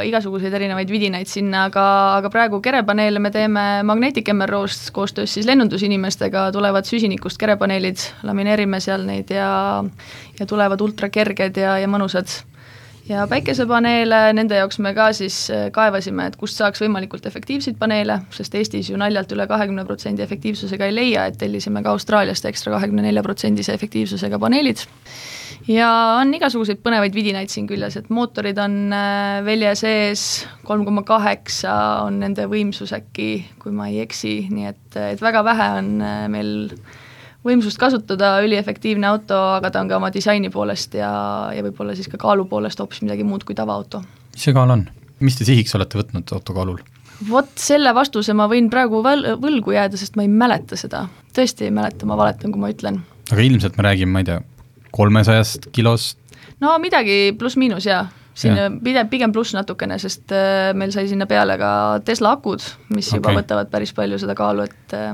[0.08, 1.84] igasuguseid erinevaid vidinaid sinna, aga,
[2.16, 9.04] aga praegu kerepaneele me teeme Magnetic MRO-st koostöös siis lennundusinimestega, tulevad süsinikust kerepaneelid, lamineerime seal
[9.08, 9.50] neid ja
[10.40, 12.30] ja tulevad ultrakerged ja, ja mõnusad.
[13.08, 18.18] Ja päikesepaneele, nende jaoks me ka siis äh, kaevasime, et kust saaks võimalikult efektiivseid paneele,
[18.34, 22.74] sest Eestis ju naljalt üle kahekümne protsendi efektiivsusega ei leia, et tellisime ka Austraaliast ekstra
[22.76, 24.82] kahekümne nelja protsendise efektiivsusega paneelid.
[25.70, 25.88] Ja
[26.20, 30.26] on igasuguseid põnevaid vidinaid siin küljes, et mootorid on äh, velje sees,
[30.66, 31.74] kolm koma kaheksa
[32.06, 33.30] on nende võimsus äkki,
[33.62, 36.54] kui ma ei eksi, nii et, et väga vähe on äh, meil
[37.46, 41.10] võimsust kasutada, üliefektiivne auto, aga ta on ka oma disaini poolest ja,
[41.54, 44.02] ja võib-olla siis ka kaalu poolest hoopis midagi muud kui tavaauto.
[44.34, 44.86] mis see kaal on?
[45.20, 46.82] mis te sihiks olete võtnud auto kaalul?
[47.30, 51.06] vot selle vastuse ma võin praegu võl-, võlgu jääda, sest ma ei mäleta seda.
[51.36, 53.00] tõesti ei mäleta, ma valetan, kui ma ütlen.
[53.30, 54.40] aga ilmselt me räägime, ma ei tea,
[54.96, 56.18] kolmesajast kilost?
[56.60, 58.68] no midagi pluss-miinus jaa, siin ja.
[58.70, 61.70] pigem, pigem pluss natukene, sest äh, meil sai sinna peale ka
[62.06, 63.20] Tesla akud, mis okay.
[63.20, 65.12] juba võtavad päris palju seda kaalu, et äh,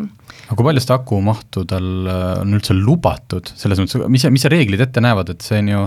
[0.48, 4.82] aga kui palju seda akumahtu tal äh, on üldse lubatud, selles mõttes, mis, mis reeglid
[4.88, 5.84] ette näevad, et see on ju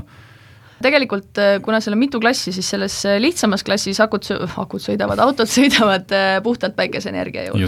[0.84, 4.28] tegelikult äh, kuna seal on mitu klassi, siis selles äh, lihtsamas klassis akud,
[4.62, 7.68] akud sõidavad, autod sõidavad äh, puhtalt päikeseenergia jõul.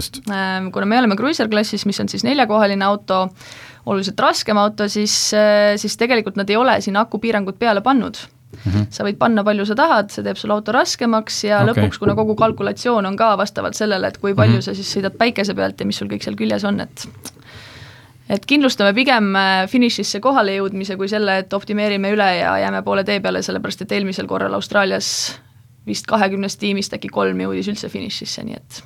[0.74, 3.26] kuna me oleme Cruiser klassis, mis on siis neljakohaline auto,
[3.88, 5.14] oluliselt raskem auto, siis,
[5.80, 8.86] siis tegelikult nad ei ole sinna akupiirangut peale pannud Mm -hmm.
[8.90, 11.68] sa võid panna, palju sa tahad, see teeb sul auto raskemaks ja okay.
[11.68, 14.64] lõpuks, kuna kogu kalkulatsioon on ka vastavalt sellele, et kui palju mm -hmm.
[14.64, 17.08] sa siis sõidad päikese pealt ja mis sul kõik seal küljes on, et
[18.28, 23.04] et kindlustame pigem äh, finišisse kohale jõudmise kui selle, et optimeerime üle ja jääme poole
[23.04, 25.40] tee peale, sellepärast et eelmisel korral Austraalias
[25.86, 28.82] vist kahekümnest tiimist äkki kolm jõudis üldse finišisse, nii et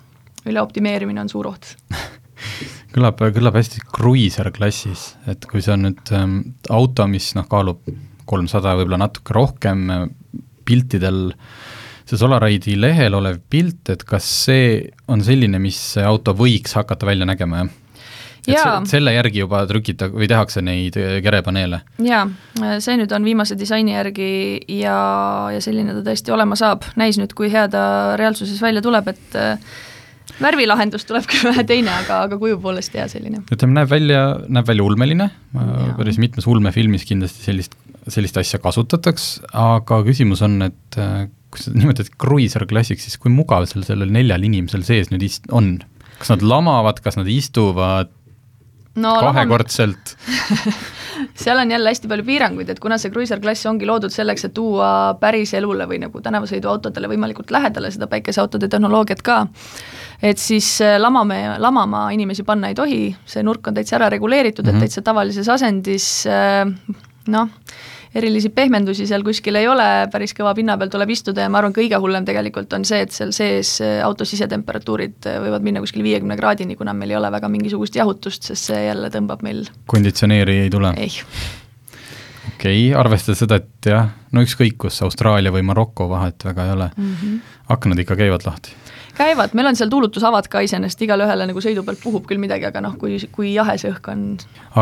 [0.46, 1.76] üleoptimeerimine on suur oht
[2.94, 6.38] kõlab, kõlab hästi kruiiser klassis, et kui see on nüüd ähm,
[6.70, 7.82] auto, mis noh, kaalub
[8.28, 9.86] kolmsada, võib-olla natuke rohkem,
[10.66, 11.30] piltidel
[12.08, 14.80] see Solaride'i lehel olev pilt, et kas see
[15.10, 17.78] on selline, mis see auto võiks hakata välja nägema, jah?
[18.42, 18.80] et Jaa.
[18.82, 21.78] se selle järgi juba trükita- või tehakse neid äh, kerepaneele?
[22.02, 22.24] jaa,
[22.82, 24.32] see nüüd on viimase disaini järgi
[24.80, 24.96] ja,
[25.54, 27.84] ja selline ta tõesti olema saab, näis nüüd, kui hea ta
[28.18, 29.78] reaalsuses välja tuleb, et äh,
[30.42, 33.42] värvilahendus tuleb küll vähe teine, aga, aga kuju poolest hea selline.
[33.52, 35.28] ütleme, näeb välja, näeb välja ulmeline,
[35.98, 37.76] päris mitmes ulmefilmis kindlasti sellist,
[38.12, 43.32] sellist asja kasutatakse, aga küsimus on, et äh, kui sa nimetad Cruiser Classics, siis kui
[43.32, 45.76] mugav seal sellel neljal inimesel sees nüüd ist-, on?
[46.18, 48.12] kas nad lamavad, kas nad istuvad
[49.02, 50.16] no kahekordselt?
[51.34, 54.54] seal on jälle hästi palju piiranguid, et kuna see Cruiser klass ongi loodud selleks, et
[54.54, 59.46] tuua päris elule või nagu tänavasõiduautodele võimalikult lähedale seda päikeseautode tehnoloogiat ka,
[60.22, 64.64] et siis äh, lamame, lamama inimesi panna ei tohi, see nurk on täitsa ära reguleeritud
[64.64, 64.74] mm, -hmm.
[64.74, 64.80] et Mhm.
[64.86, 66.66] täitsa tavalises asendis äh,
[67.28, 67.48] noh,
[68.14, 71.74] erilisi pehmendusi seal kuskil ei ole, päris kõva pinna peal tuleb istuda ja ma arvan,
[71.76, 76.04] kõige hullem tegelikult on see, et seal sees äh, auto sisetemperatuurid äh, võivad minna kuskil
[76.04, 80.60] viiekümne kraadini, kuna meil ei ole väga mingisugust jahutust, sest see jälle tõmbab meil, konditsioneeri
[80.66, 80.92] ei tule?
[81.00, 81.10] ei
[82.52, 86.76] okei okay,, arvestades seda, et jah, no ükskõik kus, Austraalia või Maroko vahet väga ei
[86.76, 87.58] ole mm, -hmm.
[87.76, 88.76] aknad ikka käivad lahti?
[89.16, 92.66] Käivad, meil on seal tuulutusavad ka iseenesest, igale ühele nagu sõidu pealt puhub küll midagi,
[92.68, 94.24] aga noh, kui, kui jahe see õhk on.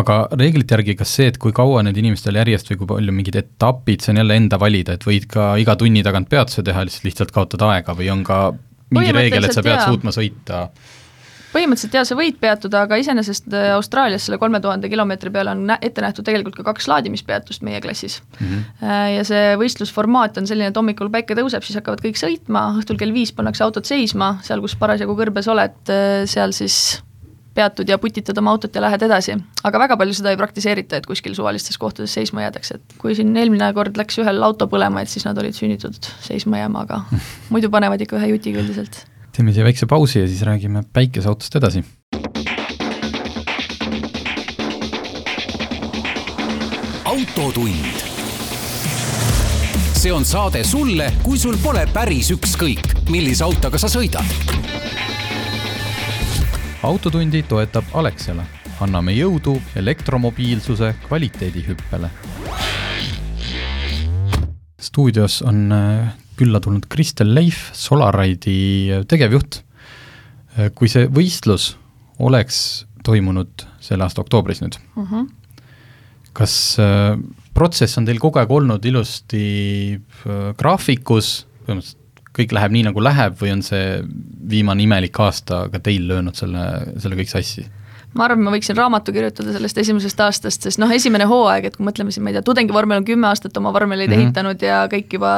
[0.01, 3.41] aga reeglite järgi, kas see, et kui kaua need inimestel järjest või kui palju mingid
[3.43, 7.11] etapid, see on jälle enda valida, et võid ka iga tunni tagant peatuse teha, lihtsalt
[7.11, 8.41] lihtsalt kaotad aega või on ka
[8.95, 9.91] mingi reegel, et sa pead jaa.
[9.91, 10.67] suutma sõita
[11.53, 15.75] põhimõtteliselt jaa, sa võid peatuda, aga iseenesest äh, Austraalias selle kolme tuhande kilomeetri peale on
[15.81, 18.47] ette nähtud tegelikult ka kaks laadimispeatust meie klassis mm.
[18.47, 18.89] -hmm.
[19.17, 23.15] ja see võistlusformaat on selline, et hommikul päike tõuseb, siis hakkavad kõik sõitma, õhtul kell
[23.15, 25.95] viis pannakse autod seisma, seal, kus parasjagu kõrbes oled,
[26.31, 27.01] seal siis
[27.55, 29.37] peatud ja putitad oma autot ja lähed edasi.
[29.65, 33.37] aga väga palju seda ei praktiseerita, et kuskil suvalistes kohtades seisma jäädakse, et kui siin
[33.37, 37.03] eelmine kord läks ühel auto põlema, et siis nad olid sunnitud seisma jääma, aga
[37.55, 39.03] muidu panevad ikka ühe jutiga üldiselt
[39.41, 41.85] teeme siia väikse pausi ja siis räägime päikeseautost edasi.
[47.05, 47.85] autotund.
[49.95, 54.29] see on saade sulle, kui sul pole päris ükskõik, millise autoga sa sõidad.
[56.83, 58.45] autotundi toetab Alexela,
[58.81, 62.11] anname jõudu elektromobiilsuse kvaliteedihüppele.
[64.81, 69.63] stuudios on äh, külla tulnud Kristel Leif, Solaride'i tegevjuht.
[70.75, 71.77] kui see võistlus
[72.19, 75.05] oleks toimunud selle aasta oktoobris nüüd uh.
[75.07, 75.29] -huh.
[76.37, 77.15] kas äh,
[77.55, 79.45] protsess on teil kogu aeg olnud ilusti
[79.97, 81.99] äh, graafikus, põhimõtteliselt
[82.37, 84.01] kõik läheb nii, nagu läheb või on see
[84.51, 86.67] viimane imelik aasta ka teil löönud selle,
[87.03, 87.67] selle kõik sassi?
[88.15, 91.87] ma arvan, ma võiksin raamatu kirjutada sellest esimesest aastast, sest noh, esimene hooaeg, et kui
[91.87, 94.31] mõtleme siin, ma ei tea, tudengivormel on kümme aastat oma vormeleid mm -hmm.
[94.31, 95.33] ehitanud ja kõik juba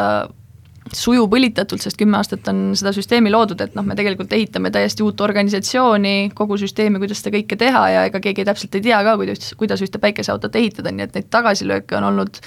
[0.90, 5.04] sujub õlitatult, sest kümme aastat on seda süsteemi loodud, et noh, me tegelikult ehitame täiesti
[5.06, 9.14] uut organisatsiooni, kogu süsteemi, kuidas seda kõike teha ja ega keegi täpselt ei tea ka,
[9.20, 12.42] kuidas, kuidas ühte päikeseautot ehitada, nii et neid tagasilööke on olnud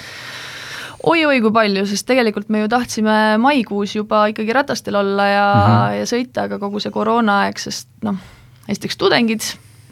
[1.06, 5.72] oi-oi kui palju, sest tegelikult me ju tahtsime maikuus juba ikkagi ratastel olla ja mm,
[5.72, 6.00] -hmm.
[6.00, 8.20] ja sõita, aga kogu see koroonaaeg, sest noh,
[8.68, 9.48] esiteks tudengid,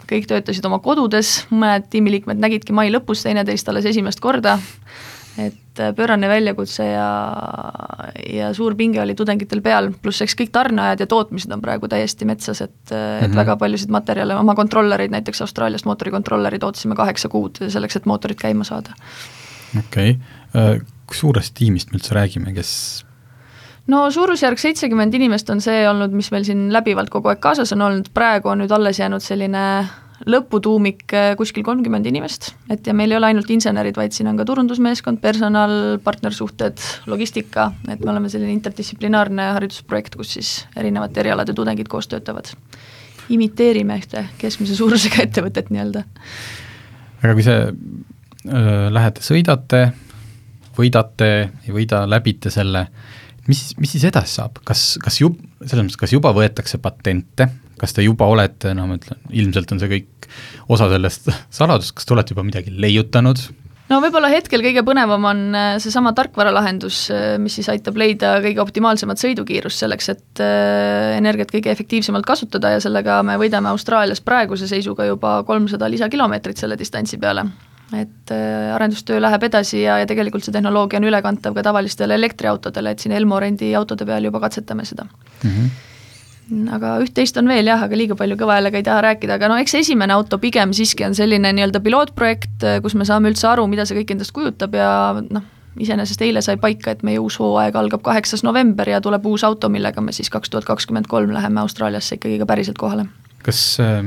[0.09, 4.57] kõik töötasid oma kodudes, mõned tiimiliikmed nägidki mai lõpus teineteist alles esimest korda,
[5.37, 7.07] et äh, pöörane väljakutse ja,
[8.29, 12.27] ja suur pinge oli tudengitel peal, pluss eks kõik tarneajad ja tootmised on praegu täiesti
[12.29, 13.23] metsas, et mm, -hmm.
[13.23, 13.37] et mhm.
[13.37, 18.63] väga paljusid materjale, oma kontrollereid, näiteks Austraaliast mootorikontrollerid ootasime kaheksa kuud selleks, et mootorid käima
[18.63, 18.93] saada.
[19.79, 23.05] okei okay., äh, kui suurest tiimist me üldse räägime, kes
[23.87, 27.81] no suurusjärk seitsekümmend inimest on see olnud, mis meil siin läbivalt kogu aeg kaasas on
[27.81, 29.63] olnud, praegu on nüüd alles jäänud selline
[30.29, 34.39] lõputuumik äh, kuskil kolmkümmend inimest, et ja meil ei ole ainult insenerid, vaid siin on
[34.39, 36.79] ka turundusmeeskond, personal, partnersuhted,
[37.11, 42.53] logistika, et me oleme selline interdistsiplinaarne haridusprojekt, kus siis erinevate erialade tudengid koos töötavad.
[43.29, 46.03] imiteerime ühte keskmise suurusega ettevõtet nii-öelda.
[47.23, 49.83] aga kui see äh,, lähete, sõidate,
[50.77, 51.29] võidate,
[51.67, 52.87] ei võida, läbite selle,
[53.49, 57.49] mis, mis siis edasi saab, kas, kas jub-, selles mõttes, kas juba võetakse patente?
[57.79, 60.27] Kas te juba olete, noh, ma ütlen, ilmselt on see kõik
[60.71, 63.41] osa sellest saladust, kas te olete juba midagi leiutanud?
[63.91, 68.63] no võib-olla hetkel kõige põnevam on äh, seesama tarkvaralahendus, äh, mis siis aitab leida kõige
[68.63, 74.69] optimaalsemat sõidukiirust selleks, et äh, energiat kõige efektiivsemalt kasutada ja sellega me võidame Austraalias praeguse
[74.71, 77.45] seisuga juba kolmsada lisakilomeetrit selle distantsi peale
[77.93, 78.31] et
[78.73, 83.13] arendustöö läheb edasi ja, ja tegelikult see tehnoloogia on ülekantav ka tavalistele elektriautodele, et siin
[83.13, 85.49] Elmo rendiautode peal juba katsetame seda mm.
[85.49, 85.89] -hmm
[86.73, 89.57] aga üht-teist on veel jah, aga liiga palju kõva häälega ei taha rääkida, aga no
[89.61, 93.85] eks esimene auto pigem siiski on selline nii-öelda pilootprojekt, kus me saame üldse aru, mida
[93.87, 94.89] see kõik endast kujutab ja
[95.23, 95.45] noh,
[95.79, 99.69] iseenesest eile sai paika, et meie uus hooaeg algab kaheksas november ja tuleb uus auto,
[99.73, 103.07] millega me siis kaks tuhat kakskümmend kolm läheme Austraaliasse ikkagi ka päriselt kohale.
[103.43, 104.03] kas äh,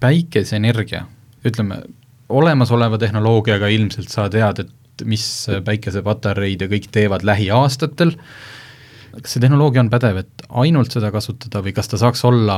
[0.00, 1.04] päikeseenergia,
[1.46, 1.82] ütleme,
[2.28, 5.24] olemasoleva tehnoloogiaga ilmselt sa tead, et mis
[5.66, 8.28] päikesepatareid ja kõik teevad lähiaastatel äh,,
[9.22, 12.56] kas see tehnoloogia on pädev, et ainult seda kasutada või kas ta saaks olla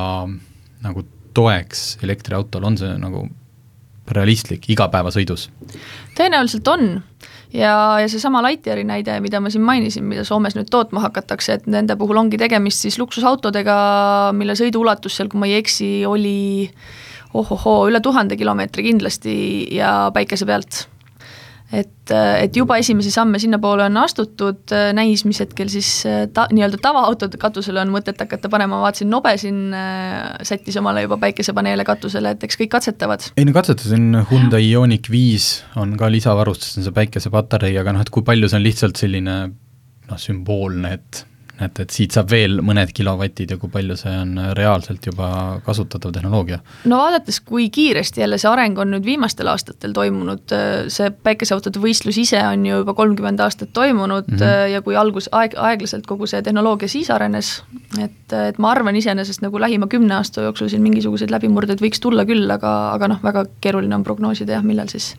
[0.85, 1.05] nagu
[1.37, 3.27] toeks elektriautol, on see nagu
[4.13, 5.49] realistlik igapäevasõidus?
[6.17, 6.87] tõenäoliselt on
[7.53, 11.67] ja, ja seesama Lightyeari näide, mida ma siin mainisin, mida Soomes nüüd tootma hakatakse, et
[11.71, 13.77] nende puhul ongi tegemist siis luksusautodega,
[14.37, 16.39] mille sõiduulatus seal, kui ma ei eksi, oli
[17.43, 19.37] ohohoo, üle tuhande kilomeetri kindlasti
[19.77, 20.87] ja päikese pealt
[21.75, 25.89] et, et juba esimesi samme sinnapoole on astutud, näis, mis hetkel siis
[26.35, 31.19] ta, nii-öelda tavaautode katusele on mõtet hakata panema, vaatasin, Nobe siin äh, sättis omale juba
[31.23, 33.31] päikesepaneele katusele, et eks kõik katsetavad.
[33.37, 38.13] ei no katsetasin, Hyundai Ioniq viis on ka lisavarustus, on see päikesepatarei, aga noh, et
[38.15, 41.25] kui palju see on lihtsalt selline noh, sümboolne, et
[41.61, 45.29] et, et siit saab veel mõned kilovatid ja kui palju see on reaalselt juba
[45.65, 46.59] kasutatav tehnoloogia?
[46.91, 50.55] no vaadates, kui kiiresti jälle see areng on nüüd viimastel aastatel toimunud,
[50.93, 54.71] see päikeseautode võistlus ise on ju juba kolmkümmend aastat toimunud mm -hmm.
[54.75, 57.63] ja kui algus, aeg, aeglaselt kogu see tehnoloogia siis arenes,
[58.03, 62.25] et, et ma arvan iseenesest nagu lähima kümne aasta jooksul siin mingisuguseid läbimurdeid võiks tulla
[62.25, 65.15] küll, aga, aga noh, väga keeruline on prognoosida jah, millal siis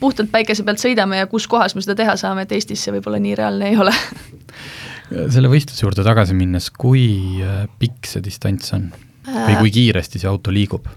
[0.00, 3.18] puhtalt päikese pealt sõidame ja kus kohas me seda teha saame, et Eestis see võib-olla
[3.22, 3.94] nii reaalne ei ole
[5.08, 8.90] selle võistluse juurde tagasi minnes, kui äh, pikk see distants on
[9.28, 10.88] või kui kiiresti see auto liigub?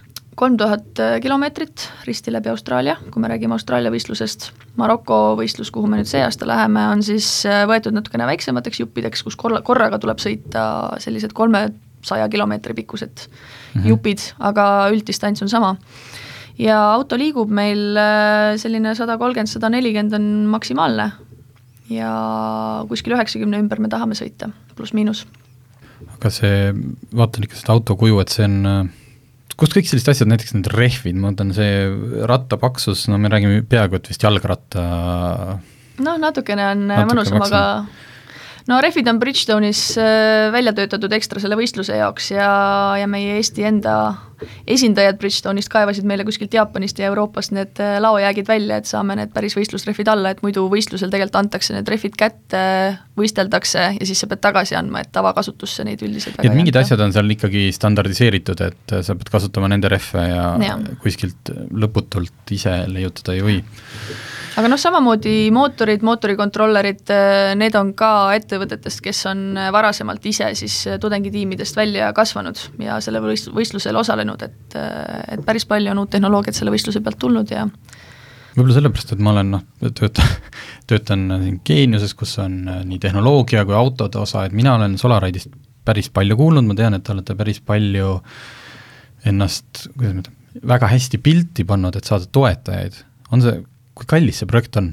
[0.42, 4.48] kolm tuhat äh, kilomeetrit risti läbi Austraalia, kui me räägime Austraalia võistlusest.
[4.80, 9.26] Maroko võistlus, kuhu me nüüd see aasta läheme, on siis äh, võetud natukene väiksemateks juppideks,
[9.28, 10.64] kus korra, korraga tuleb sõita
[11.04, 13.90] sellised kolmesaja kilomeetri pikkused mm -hmm.
[13.92, 15.76] jupid, aga ülddistants on sama.
[16.58, 17.98] ja auto liigub meil
[18.58, 21.12] selline sada kolmkümmend, sada nelikümmend on maksimaalne
[21.92, 22.12] ja
[22.90, 25.26] kuskil üheksakümne ümber me tahame sõita, pluss-miinus.
[26.16, 26.72] aga see,
[27.16, 28.92] vaatan ikka seda auto kuju, et see on
[29.60, 33.62] kust kõik sellised asjad, näiteks need rehvid, ma mõtlen see ratta paksus, no me räägime
[33.70, 34.86] peaaegu et vist jalgratta
[36.02, 37.62] noh, natukene on natuke mõnusam, aga
[38.70, 42.52] no rehvid on Bridgestone'is äh, välja töötatud ekstra selle võistluse jaoks ja,
[43.02, 43.96] ja meie Eesti enda
[44.68, 49.34] esindajad Bridgestone'ist kaevasid meile kuskilt Jaapanist ja Euroopast need äh, laojäägid välja, et saame need
[49.34, 52.64] päris võistlusrehvid alla, et muidu võistlusel tegelikult antakse need rehvid kätte,
[53.20, 56.86] võisteldakse ja siis sa pead tagasi andma, et tavakasutusse neid üldiselt väga et mingid jääda.
[56.88, 60.78] asjad on seal ikkagi standardiseeritud, et sa pead kasutama nende rehve ja, ja.
[61.04, 63.60] kuskilt lõputult ise leiutada ei või
[64.60, 70.50] aga noh, samamoodi mootorid, mootorikontrollerid, äh, need on ka ettevõtetest, kes on äh, varasemalt ise
[70.60, 76.04] siis äh, tudengitiimidest välja kasvanud ja selle võist-, võistlusel osalenud, et, et päris palju on
[76.04, 77.66] uut tehnoloogiat selle võistluse pealt tulnud ja
[78.56, 80.32] võib-olla sellepärast, et ma olen noh, töötan,
[80.90, 82.58] töötan siin Geeniuses, kus on
[82.88, 85.54] nii tehnoloogia kui autode osa, et mina olen Solaride'ist
[85.88, 88.20] päris palju kuulnud, ma tean, et te olete päris palju
[89.28, 93.04] ennast, kuidas ma ütlen, väga hästi pilti pannud, et saada toetajaid.
[93.32, 93.62] on see
[93.96, 94.92] kui kallis see projekt on?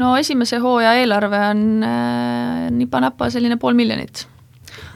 [0.00, 4.26] no esimese hooaja eelarve on äh, nipa-napa selline pool miljonit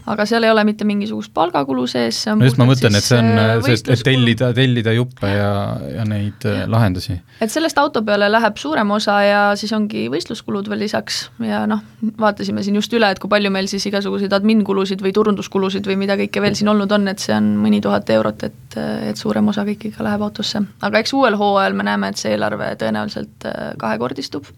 [0.08, 3.04] aga seal ei ole mitte mingisugust palgakulu sees, see on no just ma mõtlen, et
[3.04, 5.50] see on äh, et tellida, tellida juppe ja,
[5.98, 6.68] ja neid äh, ja.
[6.70, 7.18] lahendusi.
[7.44, 11.82] et sellest auto peale läheb suurem osa ja siis ongi võistluskulud veel lisaks ja noh,
[12.20, 16.18] vaatasime siin just üle, et kui palju meil siis igasuguseid admin-kulusid või turunduskulusid või mida
[16.20, 18.78] kõike veel siin olnud on, et see on mõni tuhat eurot, et,
[19.10, 20.64] et suurem osa kõik ikka läheb autosse.
[20.80, 24.48] aga eks uuel hooajal me näeme, et see eelarve tõenäoliselt äh, kahekordistub,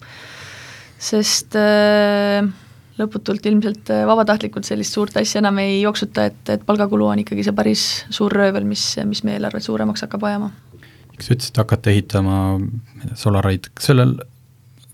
[1.01, 2.45] sest äh,
[2.99, 7.45] lõputult ilmselt äh, vabatahtlikult sellist suurt asja enam ei jooksuta, et, et palgakulu on ikkagi
[7.47, 10.51] see päris suur röövel, mis, mis meie eelarvet suuremaks hakkab ajama.
[11.15, 12.35] kas sa ütlesid, hakkate ehitama
[13.19, 14.17] Solaraid, kas sellel,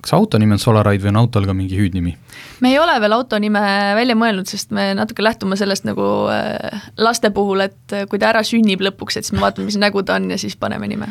[0.02, 2.14] kas auto nimi on Solaride või on autol ka mingi hüüdnimi?
[2.62, 3.64] me ei ole veel auto nime
[3.98, 8.45] välja mõelnud, sest me natuke lähtume sellest nagu äh, laste puhul, et kui ta ära
[8.45, 11.10] sünnib lõpuks, et siis me vaatame, mis nägu ta on ja siis paneme nime.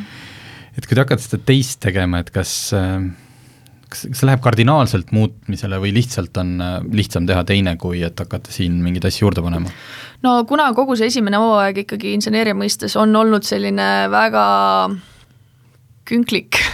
[0.76, 3.00] et kui te hakkate seda teist tegema, et kas äh,
[3.90, 8.18] kas, kas see läheb kardinaalselt muutmisele või lihtsalt on äh, lihtsam teha teine, kui et
[8.22, 9.72] hakata siin mingeid asju juurde panema?
[10.26, 14.46] no kuna kogu see esimene hooaeg ikkagi inseneeria mõistes on olnud selline väga
[16.08, 16.60] künklik.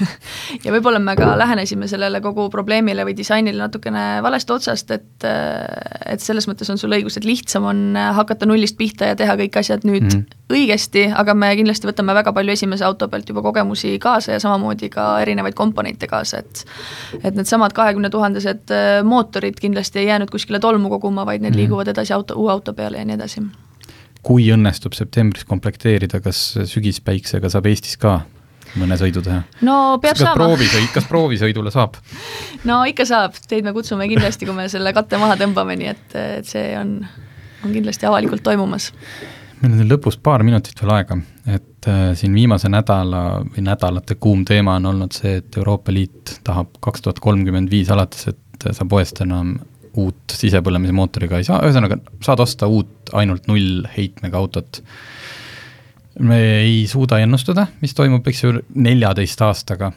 [0.64, 6.20] Ja võib-olla me ka lähenesime sellele kogu probleemile või disainile natukene valest otsast, et et
[6.20, 9.86] selles mõttes on sul õigus, et lihtsam on hakata nullist pihta ja teha kõik asjad
[9.88, 14.36] nüüd mm õigesti, aga me kindlasti võtame väga palju esimese auto pealt juba kogemusi kaasa
[14.36, 16.64] ja samamoodi ka erinevaid komponente kaasa, et
[17.22, 21.60] et needsamad kahekümne tuhandesed äh, mootorid kindlasti ei jäänud kuskile tolmu koguma, vaid need mm
[21.62, 23.42] liiguvad edasi auto, uue auto peale ja nii edasi.
[24.22, 28.20] Kui õnnestub septembris komplekteerida, kas sügispäiksega saab Eestis ka
[28.80, 29.42] mõne sõidu teha?
[29.66, 30.38] no peab kas saama.
[30.38, 31.98] proovisõit, kas proovisõidule saab?
[32.68, 36.16] no ikka saab, teid me kutsume kindlasti, kui me selle katte maha tõmbame, nii et,
[36.38, 36.98] et see on,
[37.64, 38.90] on kindlasti avalikult toimumas.
[39.62, 44.46] meil on lõpus paar minutit veel aega, et äh, siin viimase nädala või nädalate kuum
[44.48, 48.86] teema on olnud see, et Euroopa Liit tahab kaks tuhat kolmkümmend viis alates, et sa
[48.88, 49.56] poest enam
[49.98, 54.80] uut sisepõlemise mootoriga ei saa, ühesõnaga saad osta uut ainult nullheitmega autot
[56.20, 59.92] me ei suuda ennustada, mis toimub, eks ju, neljateist aastaga.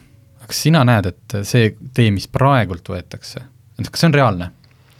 [0.46, 3.42] kas sina näed, et see tee, mis praegult võetakse,
[3.80, 4.52] et kas see on reaalne?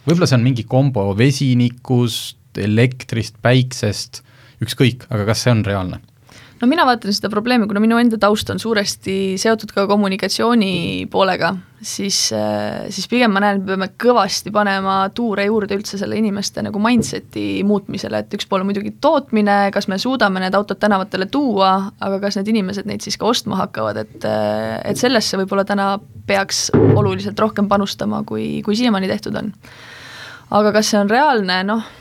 [0.06, 4.22] võib-olla see on mingi kombo vesinikust, elektrist, päiksest,
[4.62, 6.00] ükskõik, aga kas see on reaalne?
[6.60, 11.52] No mina vaatan seda probleemi, kuna minu enda taust on suuresti seotud ka kommunikatsiooni poolega,
[11.84, 16.18] siis, äh, siis pigem ma näen, et me peame kõvasti panema tuure juurde üldse selle
[16.18, 20.80] inimeste nagu mindset'i muutmisele, et üks pool on muidugi tootmine, kas me suudame need autod
[20.82, 25.40] tänavatele tuua, aga kas need inimesed neid siis ka ostma hakkavad, et äh, et sellesse
[25.42, 25.92] võib-olla täna
[26.26, 29.52] peaks oluliselt rohkem panustama, kui, kui siiamaani tehtud on.
[30.56, 31.94] aga kas see on reaalne, noh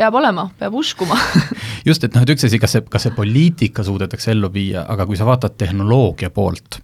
[0.00, 1.18] peab olema, peab uskuma
[1.88, 5.06] just, et noh, et üks asi, kas see, kas see poliitika suudetakse ellu viia, aga
[5.08, 6.80] kui sa vaatad tehnoloogia poolt,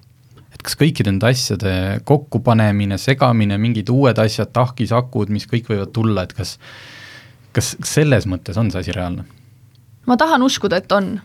[0.52, 1.72] et kas kõikide nende asjade
[2.08, 6.58] kokkupanemine, segamine, mingid uued asjad, tahkisakud, mis kõik võivad tulla, et kas
[7.56, 9.24] kas selles mõttes on see asi reaalne?
[10.06, 11.16] ma tahan uskuda, et on.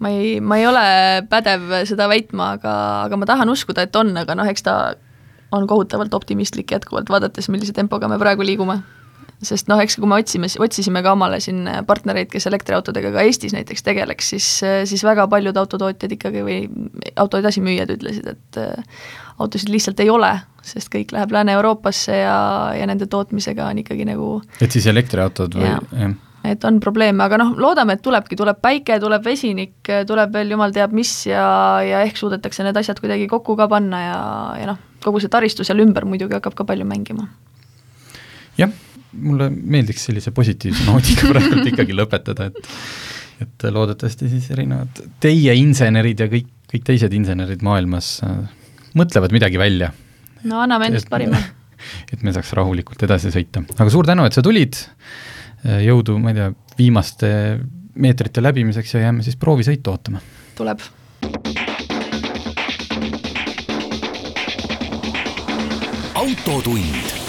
[0.00, 0.86] ma ei, ma ei ole
[1.30, 2.74] pädev seda väitma, aga,
[3.08, 4.76] aga ma tahan uskuda, et on, aga noh, eks ta
[5.56, 8.78] on kohutavalt optimistlik jätkuvalt, vaadates, millise tempoga me praegu liigume
[9.44, 13.54] sest noh, eks kui me otsime, otsisime ka omale siin partnereid, kes elektriautodega ka Eestis
[13.56, 14.48] näiteks tegeleks, siis,
[14.90, 16.58] siis väga paljud autotootjad ikkagi või
[17.20, 18.96] auto edasimüüjad ütlesid, et äh,
[19.40, 20.32] autosid lihtsalt ei ole,
[20.66, 22.40] sest kõik läheb Lääne-Euroopasse ja,
[22.76, 26.12] ja nende tootmisega on ikkagi nagu et siis elektriautod või, jah?
[26.44, 29.78] et on probleeme, aga noh, loodame, et tulebki, tuleb päike, tuleb vesinik,
[30.08, 31.46] tuleb veel jumal teab mis ja,
[31.84, 34.20] ja ehk suudetakse need asjad kuidagi kokku ka panna ja,
[34.60, 37.30] ja noh, kogu see taristu seal ümber muidugi hakkab ka palju mängima.
[38.60, 38.72] jah
[39.12, 42.70] mulle meeldiks sellise positiivse noodiga praegult ikkagi lõpetada, et
[43.40, 48.42] et loodetavasti siis erinevad teie insenerid ja kõik, kõik teised insenerid maailmas äh,
[49.00, 49.88] mõtlevad midagi välja.
[50.44, 51.40] no anname endast parima.
[52.12, 54.76] et me saaks rahulikult edasi sõita, aga suur tänu, et sa tulid,
[55.64, 57.32] äh, jõudu, ma ei tea, viimaste
[58.00, 60.20] meetrite läbimiseks ja jääme siis proovisõitu ootama.
[60.60, 60.84] tuleb
[66.20, 67.19] autotund.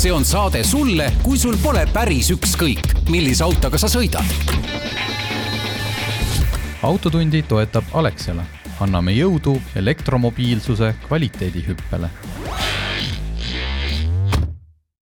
[0.00, 4.24] See on saade sulle, kui sul pole päris ükskõik, millise autoga sa sõidad.
[6.82, 8.44] autotundi toetab Alexela.
[8.80, 12.08] anname jõudu elektromobiilsuse kvaliteedihüppele